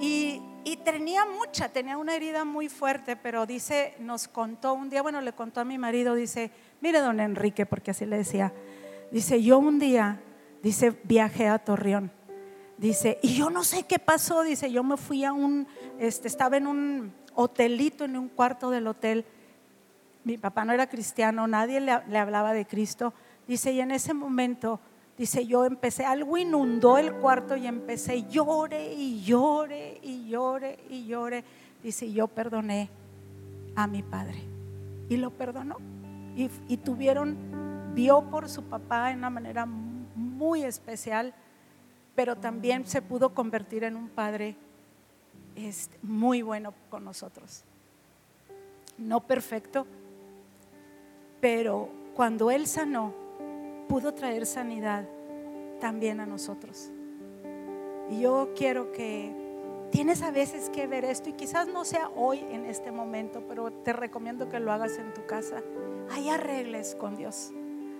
[0.00, 0.42] Y,
[0.84, 5.32] tenía mucha, tenía una herida muy fuerte, pero dice, nos contó un día, bueno, le
[5.32, 8.52] contó a mi marido, dice, mire don Enrique, porque así le decía,
[9.12, 10.20] dice, yo un día,
[10.62, 12.10] dice, viajé a Torreón
[12.78, 15.66] Dice, y yo no sé qué pasó, dice, yo me fui a un,
[15.98, 19.24] este, estaba en un hotelito, en un cuarto del hotel.
[20.24, 23.12] Mi papá no era cristiano, nadie le, le hablaba de Cristo.
[23.46, 24.80] Dice, y en ese momento,
[25.16, 31.06] dice, yo empecé, algo inundó el cuarto y empecé, llore y llore y llore y
[31.06, 31.44] llore.
[31.82, 32.88] dice, yo perdoné
[33.76, 34.42] a mi padre.
[35.08, 35.76] Y lo perdonó.
[36.36, 37.36] Y, y tuvieron,
[37.94, 41.34] vio por su papá en una manera muy especial,
[42.14, 44.56] pero también se pudo convertir en un padre
[45.56, 47.64] este, muy bueno con nosotros.
[48.98, 49.86] No perfecto,
[51.40, 53.14] pero cuando Él sanó,
[53.88, 55.04] pudo traer sanidad
[55.80, 56.90] también a nosotros.
[58.10, 59.32] Y yo quiero que
[59.90, 63.72] tienes a veces que ver esto y quizás no sea hoy en este momento, pero
[63.72, 65.62] te recomiendo que lo hagas en tu casa.
[66.10, 67.52] Ahí arregles con Dios.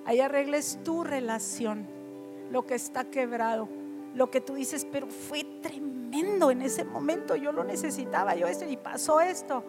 [0.04, 1.86] Ahí arregles tu relación,
[2.50, 3.68] lo que está quebrado,
[4.14, 8.68] lo que tú dices, pero fue tremendo en ese momento, yo lo necesitaba, yo esto
[8.68, 9.64] y pasó esto.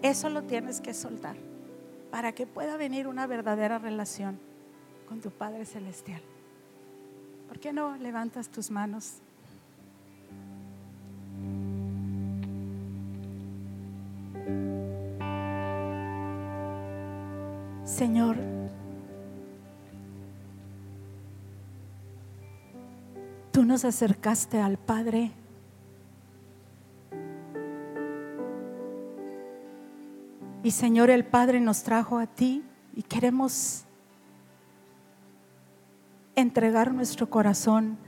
[0.00, 1.36] Eso lo tienes que soltar
[2.10, 4.38] para que pueda venir una verdadera relación
[5.08, 6.22] con tu Padre Celestial.
[7.48, 9.20] ¿Por qué no levantas tus manos?
[17.84, 18.36] Señor,
[23.52, 25.30] tú nos acercaste al Padre.
[30.64, 32.62] Y Señor, el Padre nos trajo a ti
[32.96, 33.84] y queremos
[36.34, 37.98] entregar nuestro corazón.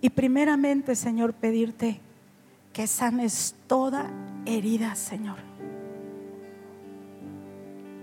[0.00, 2.00] Y primeramente, Señor, pedirte
[2.72, 4.10] que sanes toda
[4.44, 5.38] herida, Señor.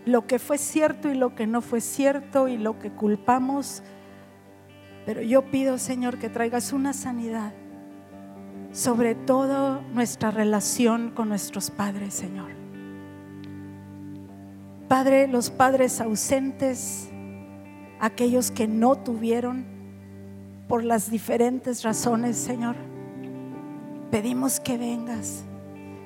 [0.05, 3.83] Lo que fue cierto y lo que no fue cierto y lo que culpamos.
[5.09, 7.51] Pero yo pido, Señor, que traigas una sanidad
[8.71, 12.51] sobre todo nuestra relación con nuestros padres, Señor.
[14.87, 17.09] Padre, los padres ausentes,
[17.99, 19.65] aquellos que no tuvieron
[20.67, 22.75] por las diferentes razones, Señor.
[24.11, 25.43] Pedimos que vengas,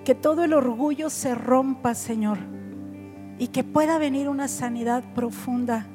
[0.06, 2.38] que todo el orgullo se rompa, Señor,
[3.38, 5.88] y que pueda venir una sanidad profunda.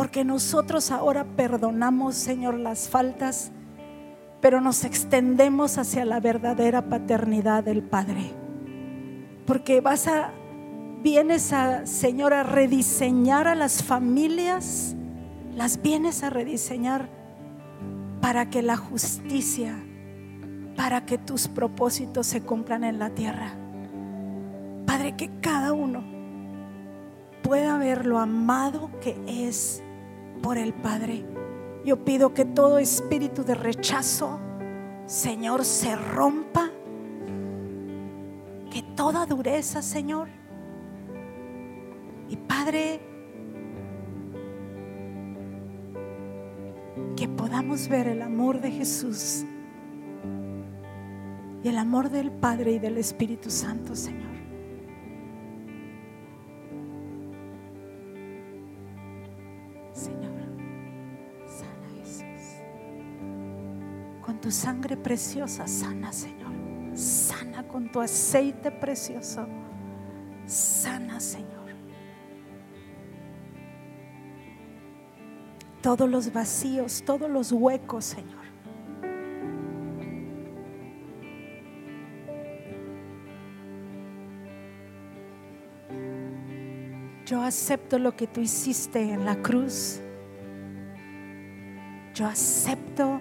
[0.00, 3.52] Porque nosotros ahora perdonamos, Señor, las faltas,
[4.40, 8.32] pero nos extendemos hacia la verdadera paternidad del Padre.
[9.44, 10.32] Porque vas a
[11.02, 14.96] vienes a, Señor, a rediseñar a las familias,
[15.54, 17.10] las vienes a rediseñar
[18.22, 19.76] para que la justicia,
[20.76, 23.52] para que tus propósitos se cumplan en la tierra.
[24.86, 26.02] Padre, que cada uno
[27.42, 29.82] pueda ver lo amado que es
[30.42, 31.24] por el Padre.
[31.84, 34.38] Yo pido que todo espíritu de rechazo,
[35.06, 36.70] Señor, se rompa.
[38.70, 40.28] Que toda dureza, Señor,
[42.28, 43.00] y Padre,
[47.16, 49.44] que podamos ver el amor de Jesús
[51.62, 54.29] y el amor del Padre y del Espíritu Santo, Señor.
[64.50, 66.52] Sangre preciosa, sana, Señor.
[66.94, 69.46] Sana con tu aceite precioso.
[70.46, 71.60] Sana, Señor.
[75.80, 78.40] todos los vacíos, todos los huecos, Señor.
[87.26, 90.00] Yo acepto lo que tú hiciste en la cruz.
[92.12, 93.20] Yo acepto,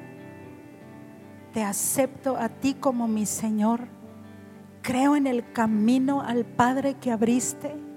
[1.54, 3.88] te acepto a ti como mi Señor.
[4.82, 7.89] Creo en el camino al Padre que abriste.